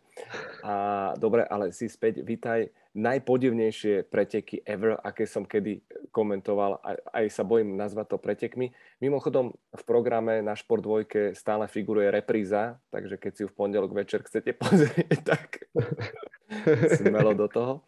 A 0.62 1.10
dobre, 1.18 1.42
ale 1.42 1.74
si 1.74 1.90
späť, 1.90 2.22
vítaj. 2.22 2.70
Najpodivnejšie 2.92 4.06
preteky 4.06 4.62
ever, 4.62 5.00
aké 5.00 5.24
som 5.24 5.48
kedy 5.48 5.82
komentoval, 6.12 6.78
aj, 6.84 6.96
aj 7.10 7.24
sa 7.32 7.42
bojím 7.42 7.74
nazvať 7.74 8.14
to 8.14 8.18
pretekmi. 8.20 8.70
Mimochodom, 9.00 9.56
v 9.56 9.82
programe 9.88 10.44
na 10.44 10.52
Šport 10.54 10.84
2 10.84 11.34
stále 11.34 11.66
figuruje 11.66 12.12
repríza, 12.12 12.78
takže 12.92 13.16
keď 13.16 13.32
si 13.32 13.40
ju 13.42 13.48
v 13.50 13.56
pondelok 13.56 13.90
večer 13.96 14.22
chcete 14.22 14.54
pozrieť, 14.62 15.18
tak 15.26 15.72
smelo 17.02 17.34
do 17.34 17.48
toho. 17.48 17.82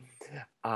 A 0.65 0.75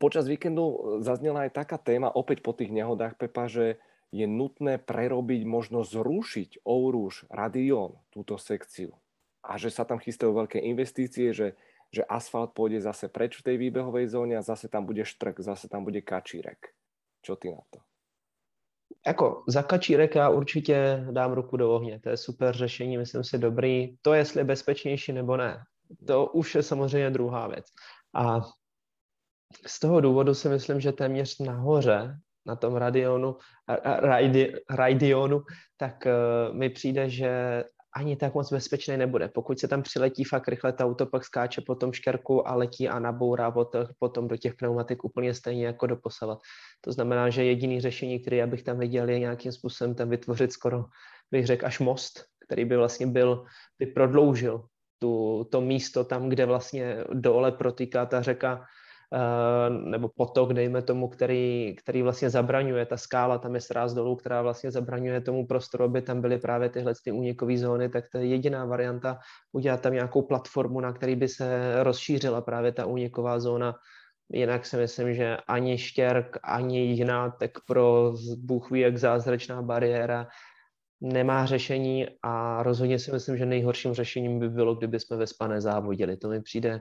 počas 0.00 0.26
víkendu 0.26 0.98
zaznela 1.04 1.46
aj 1.46 1.64
taká 1.64 1.76
téma, 1.76 2.10
opäť 2.10 2.40
po 2.40 2.56
tých 2.56 2.72
nehodách, 2.72 3.20
Pepa, 3.20 3.46
že 3.46 3.76
je 4.12 4.26
nutné 4.26 4.80
prerobiť, 4.80 5.44
možno 5.44 5.84
zrušiť 5.84 6.64
Ouruž, 6.64 7.28
Radion, 7.28 8.00
túto 8.08 8.40
sekciu. 8.40 8.96
A 9.44 9.60
že 9.60 9.68
sa 9.68 9.84
tam 9.84 10.00
chystajú 10.00 10.32
veľké 10.32 10.58
investície, 10.60 11.32
že, 11.36 11.56
že 11.92 12.04
asfalt 12.08 12.56
pôjde 12.56 12.80
zase 12.84 13.08
preč 13.12 13.38
v 13.38 13.52
tej 13.52 13.56
výbehovej 13.68 14.08
zóne 14.08 14.34
a 14.40 14.44
zase 14.44 14.68
tam 14.68 14.88
bude 14.88 15.04
štrk, 15.04 15.40
zase 15.40 15.68
tam 15.68 15.84
bude 15.84 16.00
kačírek. 16.00 16.72
Čo 17.20 17.36
ty 17.36 17.52
na 17.52 17.60
to? 17.68 17.84
jako 19.06 19.44
za 19.48 19.62
kačírek 19.62 20.14
já 20.14 20.28
určitě 20.28 21.06
dám 21.10 21.32
ruku 21.32 21.56
do 21.56 21.70
ohně. 21.74 22.00
To 22.00 22.08
je 22.08 22.16
super 22.16 22.56
řešení, 22.56 22.98
myslím 22.98 23.24
si 23.24 23.38
dobrý. 23.38 23.96
To, 24.02 24.14
jestli 24.14 24.40
je 24.40 24.44
bezpečnější 24.44 25.12
nebo 25.12 25.36
ne, 25.36 25.64
to 26.06 26.26
už 26.26 26.54
je 26.54 26.62
samozřejmě 26.62 27.10
druhá 27.10 27.48
věc. 27.48 27.66
A 28.14 28.40
z 29.66 29.80
toho 29.80 30.00
důvodu 30.00 30.34
si 30.34 30.48
myslím, 30.48 30.80
že 30.80 30.92
téměř 30.92 31.38
nahoře 31.38 32.18
na 32.48 32.56
tom 32.56 32.76
radionu, 32.76 33.36
radi, 34.02 34.52
radionu, 34.70 35.42
tak 35.76 35.94
uh, 36.06 36.56
mi 36.56 36.70
přijde, 36.70 37.10
že 37.10 37.64
ani 37.96 38.16
tak 38.16 38.34
moc 38.34 38.52
bezpečný 38.52 38.96
nebude. 38.96 39.28
Pokud 39.28 39.58
se 39.58 39.68
tam 39.68 39.82
přiletí 39.82 40.24
fakt 40.24 40.48
rychle, 40.48 40.72
ta 40.72 40.84
auto 40.84 41.06
pak 41.06 41.24
skáče 41.24 41.60
po 41.66 41.74
tom 41.74 41.92
škerku 41.92 42.48
a 42.48 42.54
letí 42.54 42.88
a 42.88 42.98
nabourá 42.98 43.54
potom 43.98 44.28
do 44.28 44.36
těch 44.36 44.54
pneumatik 44.54 45.04
úplně 45.04 45.34
stejně 45.34 45.66
jako 45.66 45.86
do 45.86 45.96
posavat. 45.96 46.38
To 46.80 46.92
znamená, 46.92 47.30
že 47.30 47.44
jediný 47.44 47.80
řešení, 47.80 48.20
které 48.20 48.36
já 48.36 48.46
bych 48.46 48.62
tam 48.62 48.78
viděl, 48.78 49.08
je 49.08 49.18
nějakým 49.18 49.52
způsobem 49.52 49.94
tam 49.94 50.08
vytvořit 50.08 50.52
skoro, 50.52 50.84
bych 51.30 51.46
řekl, 51.46 51.66
až 51.66 51.78
most, 51.80 52.24
který 52.46 52.64
by 52.64 52.76
vlastně 52.76 53.06
byl, 53.06 53.44
by 53.78 53.86
prodloužil 53.86 54.64
tu, 54.98 55.44
to 55.50 55.60
místo 55.60 56.04
tam, 56.04 56.28
kde 56.28 56.46
vlastně 56.46 57.04
dole 57.12 57.52
protýká 57.52 58.06
ta 58.06 58.22
řeka 58.22 58.64
nebo 59.68 60.08
potok, 60.08 60.52
dejme 60.52 60.82
tomu, 60.82 61.08
který, 61.08 61.76
který 61.78 62.02
vlastně 62.02 62.30
zabraňuje, 62.30 62.86
ta 62.86 62.96
skála 62.96 63.38
tam 63.38 63.54
je 63.54 63.60
sráz 63.60 63.94
dolů, 63.94 64.16
která 64.16 64.42
vlastně 64.42 64.70
zabraňuje 64.70 65.20
tomu 65.20 65.46
prostoru, 65.46 65.84
aby 65.84 66.02
tam 66.02 66.20
byly 66.20 66.38
právě 66.38 66.68
tyhle 66.68 66.94
ty 67.04 67.12
únikové 67.12 67.56
zóny, 67.56 67.88
tak 67.88 68.04
to 68.12 68.18
je 68.18 68.26
jediná 68.26 68.64
varianta 68.64 69.18
udělat 69.52 69.80
tam 69.80 69.92
nějakou 69.92 70.22
platformu, 70.22 70.80
na 70.80 70.92
který 70.92 71.16
by 71.16 71.28
se 71.28 71.76
rozšířila 71.82 72.40
právě 72.40 72.72
ta 72.72 72.86
úniková 72.86 73.40
zóna. 73.40 73.74
Jinak 74.32 74.66
si 74.66 74.76
myslím, 74.76 75.14
že 75.14 75.36
ani 75.48 75.78
štěrk, 75.78 76.36
ani 76.42 76.80
jiná, 76.80 77.30
tak 77.30 77.50
pro 77.66 78.12
Bůh 78.36 78.70
ví, 78.70 78.80
jak 78.80 78.96
zázračná 78.96 79.62
bariéra 79.62 80.28
nemá 81.00 81.46
řešení 81.46 82.06
a 82.22 82.62
rozhodně 82.62 82.98
si 82.98 83.12
myslím, 83.12 83.36
že 83.36 83.46
nejhorším 83.46 83.94
řešením 83.94 84.38
by 84.38 84.48
bylo, 84.48 84.74
kdyby 84.74 85.00
jsme 85.00 85.16
ve 85.16 85.26
spané 85.26 85.60
závodili. 85.60 86.16
To 86.16 86.28
mi 86.28 86.42
přijde 86.42 86.80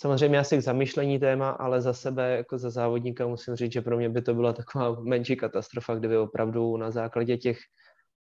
samozřejmě 0.00 0.38
asi 0.38 0.58
k 0.58 0.62
zamyšlení 0.62 1.18
téma, 1.18 1.50
ale 1.50 1.80
za 1.80 1.92
sebe, 1.92 2.36
jako 2.36 2.58
za 2.58 2.70
závodníka 2.70 3.26
musím 3.26 3.54
říct, 3.54 3.72
že 3.72 3.80
pro 3.80 3.96
mě 3.96 4.08
by 4.08 4.22
to 4.22 4.34
byla 4.34 4.52
taková 4.52 5.00
menší 5.00 5.36
katastrofa, 5.36 5.94
kdyby 5.94 6.18
opravdu 6.18 6.76
na 6.76 6.90
základě 6.90 7.36
těch 7.36 7.58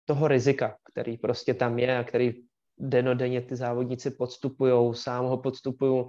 toho 0.05 0.29
rizika, 0.29 0.77
který 0.93 1.19
prostě 1.19 1.55
tam 1.55 1.79
je 1.79 1.99
a 1.99 2.05
který 2.05 2.33
denodenně 2.79 3.41
ty 3.41 3.57
závodníci 3.57 4.11
podstupují, 4.11 4.95
sám 4.95 5.25
ho 5.25 5.39
podstupují, 5.39 6.05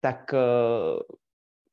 tak 0.00 0.32
uh, 0.32 1.00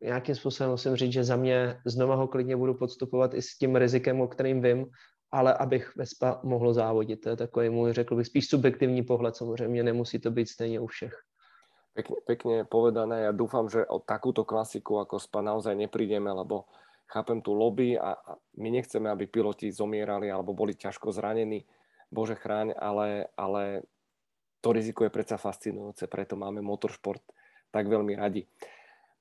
nějakým 0.02 0.36
způsobem 0.36 0.72
musím 0.72 0.96
říct, 0.96 1.14
že 1.14 1.24
za 1.24 1.36
mě 1.36 1.82
znova 1.86 2.16
ho 2.16 2.28
klidně 2.28 2.58
budu 2.58 2.74
podstupovat 2.74 3.34
i 3.34 3.42
s 3.42 3.58
tím 3.58 3.76
rizikem, 3.76 4.22
o 4.22 4.28
kterým 4.28 4.62
vím, 4.62 4.86
ale 5.32 5.54
abych 5.54 5.96
Vespa 5.96 6.42
mohl 6.44 6.74
závodit. 6.74 7.22
To 7.22 7.30
je 7.30 7.36
takový 7.36 7.70
můj, 7.70 7.94
řekl 7.94 8.16
bych, 8.16 8.28
spíš 8.28 8.48
subjektivní 8.48 9.04
pohled, 9.04 9.36
samozřejmě 9.36 9.84
nemusí 9.84 10.20
to 10.20 10.32
být 10.32 10.50
stejně 10.50 10.80
u 10.80 10.88
všech. 10.88 11.14
Pekne, 11.92 12.18
pekne 12.24 12.56
povedané. 12.64 13.28
Ja 13.28 13.36
dúfam, 13.36 13.68
že 13.68 13.84
o 13.84 14.00
takúto 14.00 14.48
klasiku 14.48 15.04
ako 15.04 15.20
SPA 15.20 15.44
naozaj 15.44 15.76
neprídeme, 15.76 16.32
lebo 16.32 16.72
chápem 17.12 17.44
tu 17.44 17.52
lobby 17.52 18.00
a, 18.00 18.16
a 18.16 18.32
my 18.56 18.70
nechceme, 18.72 19.12
aby 19.12 19.28
piloti 19.28 19.68
zomierali 19.76 20.32
alebo 20.32 20.56
boli 20.56 20.72
ťažko 20.72 21.12
zranení. 21.12 21.68
Bože 22.08 22.40
chráň, 22.40 22.72
ale, 22.80 23.28
ale 23.36 23.84
to 24.64 24.72
riziko 24.72 25.04
je 25.04 25.12
predsa 25.12 25.36
fascinujúce, 25.36 26.08
preto 26.08 26.40
máme 26.40 26.64
motorsport 26.64 27.24
tak 27.72 27.88
veľmi 27.88 28.16
radi. 28.16 28.48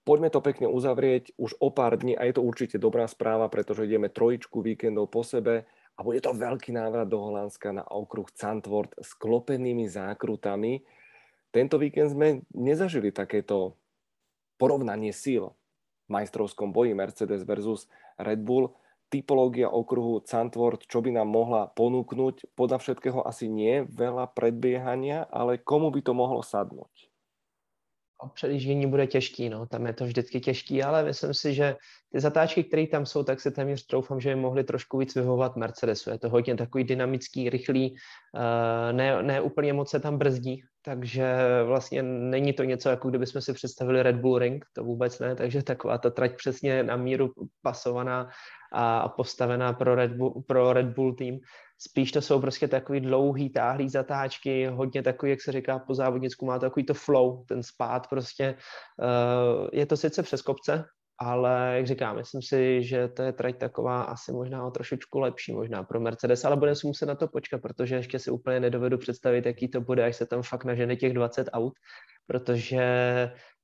Poďme 0.06 0.30
to 0.30 0.42
pekne 0.42 0.66
uzavrieť 0.66 1.38
už 1.38 1.60
o 1.62 1.70
pár 1.70 1.98
dní 1.98 2.18
a 2.18 2.26
je 2.26 2.34
to 2.38 2.42
určite 2.42 2.82
dobrá 2.82 3.06
správa, 3.06 3.46
pretože 3.46 3.86
ideme 3.86 4.10
trojičku 4.10 4.58
víkendov 4.62 5.12
po 5.12 5.22
sebe 5.22 5.66
a 5.94 6.00
bude 6.02 6.18
to 6.22 6.34
veľký 6.34 6.74
návrat 6.74 7.06
do 7.06 7.20
Holandska 7.20 7.70
na 7.70 7.84
okruh 7.84 8.26
Zandvoort 8.32 8.96
s 8.96 9.14
klopenými 9.14 9.86
zákrutami 9.86 10.82
tento 11.50 11.76
víkend 11.78 12.14
sme 12.14 12.46
nezažili 12.54 13.10
takéto 13.10 13.74
porovnanie 14.58 15.10
síl 15.10 15.54
v 16.06 16.08
majstrovskom 16.10 16.70
boji 16.70 16.94
Mercedes 16.94 17.42
versus 17.42 17.90
Red 18.18 18.42
Bull. 18.42 18.74
Typológia 19.10 19.66
okruhu 19.66 20.22
Zandvoort, 20.22 20.86
čo 20.86 21.02
by 21.02 21.10
nám 21.10 21.26
mohla 21.34 21.66
ponúknuť, 21.74 22.54
podľa 22.54 22.78
všetkého 22.78 23.26
asi 23.26 23.50
nie 23.50 23.82
veľa 23.90 24.30
predbiehania, 24.30 25.26
ale 25.26 25.58
komu 25.58 25.90
by 25.90 25.98
to 25.98 26.14
mohlo 26.14 26.46
sadnúť? 26.46 27.10
předjíždění 28.28 28.86
bude 28.86 29.06
těžký, 29.06 29.48
no, 29.48 29.66
tam 29.66 29.86
je 29.86 29.92
to 29.92 30.04
vždycky 30.04 30.40
těžký, 30.40 30.82
ale 30.82 31.04
myslím 31.04 31.34
si, 31.34 31.54
že 31.54 31.76
ty 32.12 32.20
zatáčky, 32.20 32.64
které 32.64 32.86
tam 32.86 33.06
jsou, 33.06 33.22
tak 33.22 33.40
se 33.40 33.50
téměř 33.50 33.86
troufám, 33.86 34.20
že 34.20 34.36
mohli 34.36 34.64
trošku 34.64 34.98
víc 34.98 35.14
vyhovovat 35.14 35.56
Mercedesu. 35.56 36.10
Je 36.10 36.18
to 36.18 36.28
hodně 36.28 36.56
takový 36.56 36.84
dynamický, 36.84 37.50
rychlý, 37.50 37.90
uh, 37.90 38.92
ne, 38.92 39.22
ne 39.22 39.40
úplně 39.40 39.72
moc 39.72 39.90
se 39.90 40.00
tam 40.00 40.18
brzdí, 40.18 40.62
takže 40.82 41.34
vlastně 41.64 42.02
není 42.02 42.52
to 42.52 42.64
něco, 42.64 42.88
jako 42.88 43.08
kdybychom 43.08 43.42
si 43.42 43.52
představili 43.52 44.02
Red 44.02 44.16
Bull 44.16 44.38
Ring, 44.38 44.64
to 44.72 44.84
vůbec 44.84 45.18
ne, 45.18 45.36
takže 45.36 45.62
taková 45.62 45.98
ta 45.98 46.10
trať 46.10 46.36
přesně 46.36 46.82
na 46.82 46.96
míru 46.96 47.32
pasovaná 47.62 48.28
a 48.72 49.08
postavená 49.08 49.72
pro 49.72 49.94
Red 49.94 50.12
Bull, 50.12 50.42
pro 50.46 50.72
Red 50.72 50.86
Bull 50.86 51.14
tým. 51.14 51.38
Spíš 51.78 52.12
to 52.12 52.20
jsou 52.20 52.40
prostě 52.40 52.68
takový 52.68 53.00
dlouhý, 53.00 53.50
táhlý 53.50 53.88
zatáčky, 53.88 54.66
hodně 54.66 55.02
takový, 55.02 55.30
jak 55.30 55.40
se 55.40 55.52
říká 55.52 55.78
po 55.78 55.94
závodnicku, 55.94 56.46
má 56.46 56.58
takový 56.58 56.86
to 56.86 56.94
flow, 56.94 57.44
ten 57.48 57.62
spát 57.62 58.06
prostě. 58.06 58.54
Uh, 58.98 59.68
je 59.72 59.86
to 59.86 59.96
sice 59.96 60.22
přes 60.22 60.42
kopce, 60.42 60.84
ale 61.22 61.72
jak 61.76 61.86
říkám, 61.86 62.16
myslím 62.16 62.42
si, 62.42 62.82
že 62.82 63.08
to 63.08 63.22
je 63.22 63.32
trať 63.32 63.56
taková 63.58 64.02
asi 64.02 64.32
možná 64.32 64.66
o 64.66 64.70
trošičku 64.70 65.18
lepší 65.18 65.52
možná 65.52 65.82
pro 65.82 66.00
Mercedes, 66.00 66.44
ale 66.44 66.56
budeme 66.56 66.74
si 66.74 66.86
muset 66.86 67.06
na 67.06 67.14
to 67.14 67.28
počkat, 67.28 67.62
protože 67.62 67.94
ještě 67.94 68.18
si 68.18 68.30
úplně 68.30 68.60
nedovedu 68.60 68.98
představit, 68.98 69.46
jaký 69.46 69.68
to 69.68 69.80
bude, 69.80 70.04
až 70.04 70.16
se 70.16 70.26
tam 70.26 70.42
fakt 70.42 70.64
nažene 70.64 70.96
těch 70.96 71.12
20 71.12 71.48
aut, 71.52 71.72
protože 72.26 72.84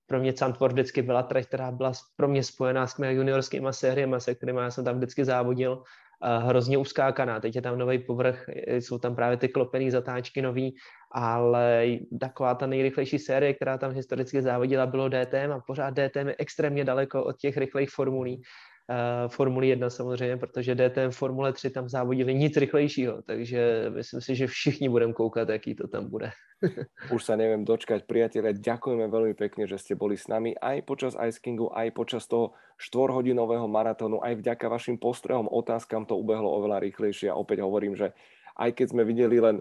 pro 0.06 0.20
mě 0.20 0.32
Zandvoort 0.32 0.72
vždycky 0.72 1.02
byla 1.02 1.22
trať, 1.22 1.46
která 1.46 1.72
byla 1.72 1.92
pro 2.16 2.28
mě 2.28 2.42
spojená 2.42 2.86
s 2.86 2.98
mými 2.98 3.14
juniorskými 3.14 3.68
sériemi, 3.70 4.16
se 4.18 4.34
kterými 4.34 4.60
já 4.60 4.70
jsem 4.70 4.84
tam 4.84 4.96
vždycky 4.96 5.24
závodil 5.24 5.82
hrozně 6.22 6.78
uskákaná. 6.78 7.40
Teď 7.40 7.56
je 7.56 7.62
tam 7.62 7.78
nový 7.78 7.98
povrch, 7.98 8.44
jsou 8.66 8.98
tam 8.98 9.16
právě 9.16 9.36
ty 9.36 9.48
klopený 9.48 9.90
zatáčky 9.90 10.42
nový, 10.42 10.76
ale 11.16 11.98
taková 12.20 12.54
ta 12.54 12.66
nejrychlejší 12.66 13.18
série, 13.18 13.54
která 13.54 13.78
tam 13.78 13.92
historicky 13.92 14.42
závodila, 14.42 14.86
bylo 14.86 15.08
DTM 15.08 15.52
a 15.52 15.64
pořád 15.66 15.90
DTM 15.90 16.28
je 16.28 16.36
extrémně 16.38 16.84
daleko 16.84 17.24
od 17.24 17.36
těch 17.36 17.56
rychlejch 17.56 17.88
formulí. 17.88 18.42
Uh, 18.86 19.28
Formuli 19.28 19.68
1 19.68 19.90
samozřejmě, 19.90 20.36
protože 20.36 20.74
DTM 20.74 21.10
Formule 21.10 21.52
3 21.52 21.70
tam 21.70 21.88
závodili 21.88 22.34
nic 22.34 22.56
rychlejšího, 22.56 23.22
takže 23.22 23.90
myslím 23.90 24.20
si, 24.20 24.36
že 24.36 24.46
všichni 24.46 24.88
budeme 24.88 25.12
koukat, 25.12 25.48
jaký 25.48 25.74
to 25.74 25.88
tam 25.88 26.06
bude. 26.06 26.30
Už 27.10 27.24
sa 27.24 27.34
neviem 27.34 27.66
dočkať, 27.66 28.06
priatelia, 28.06 28.54
ďakujeme 28.54 29.10
veľmi 29.10 29.34
pekne, 29.34 29.66
že 29.66 29.82
ste 29.82 29.98
boli 29.98 30.14
s 30.14 30.30
nami 30.30 30.54
aj 30.54 30.86
počas 30.86 31.18
Ice 31.18 31.42
Kingu, 31.42 31.66
aj 31.74 31.98
počas 31.98 32.30
toho 32.30 32.54
štvorhodinového 32.78 33.66
maratónu, 33.66 34.22
aj 34.22 34.38
vďaka 34.38 34.70
vašim 34.70 35.02
postrehom, 35.02 35.50
otázkam 35.50 36.06
to 36.06 36.14
ubehlo 36.14 36.46
oveľa 36.46 36.78
rýchlejšie 36.86 37.26
a 37.26 37.34
opäť 37.34 37.66
hovorím, 37.66 37.98
že 37.98 38.14
aj 38.54 38.70
keď 38.70 38.86
sme 38.86 39.02
videli 39.02 39.42
len 39.42 39.58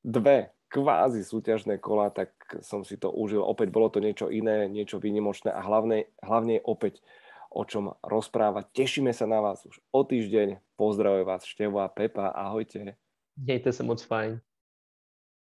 dve 0.00 0.54
kvázi 0.74 1.22
súťažné 1.22 1.78
kola, 1.78 2.10
tak 2.10 2.34
som 2.66 2.82
si 2.82 2.98
to 2.98 3.14
užil. 3.14 3.46
Opäť 3.46 3.70
bolo 3.70 3.86
to 3.94 4.02
niečo 4.02 4.26
iné, 4.26 4.66
niečo 4.66 4.98
výnimočné 4.98 5.54
a 5.54 5.62
hlavne, 5.62 6.10
hlavne 6.18 6.58
opäť 6.66 6.98
o 7.54 7.62
čom 7.62 7.94
rozprávať. 8.02 8.74
Tešíme 8.74 9.14
sa 9.14 9.30
na 9.30 9.38
vás 9.38 9.62
už 9.62 9.78
o 9.94 10.02
týždeň. 10.02 10.58
Pozdravuje 10.74 11.22
vás 11.22 11.46
Števo 11.46 11.78
a 11.78 11.86
Pepa. 11.86 12.34
Ahojte. 12.34 12.98
Mějte 13.38 13.70
se 13.72 13.82
moc 13.86 14.02
fajn. 14.02 14.42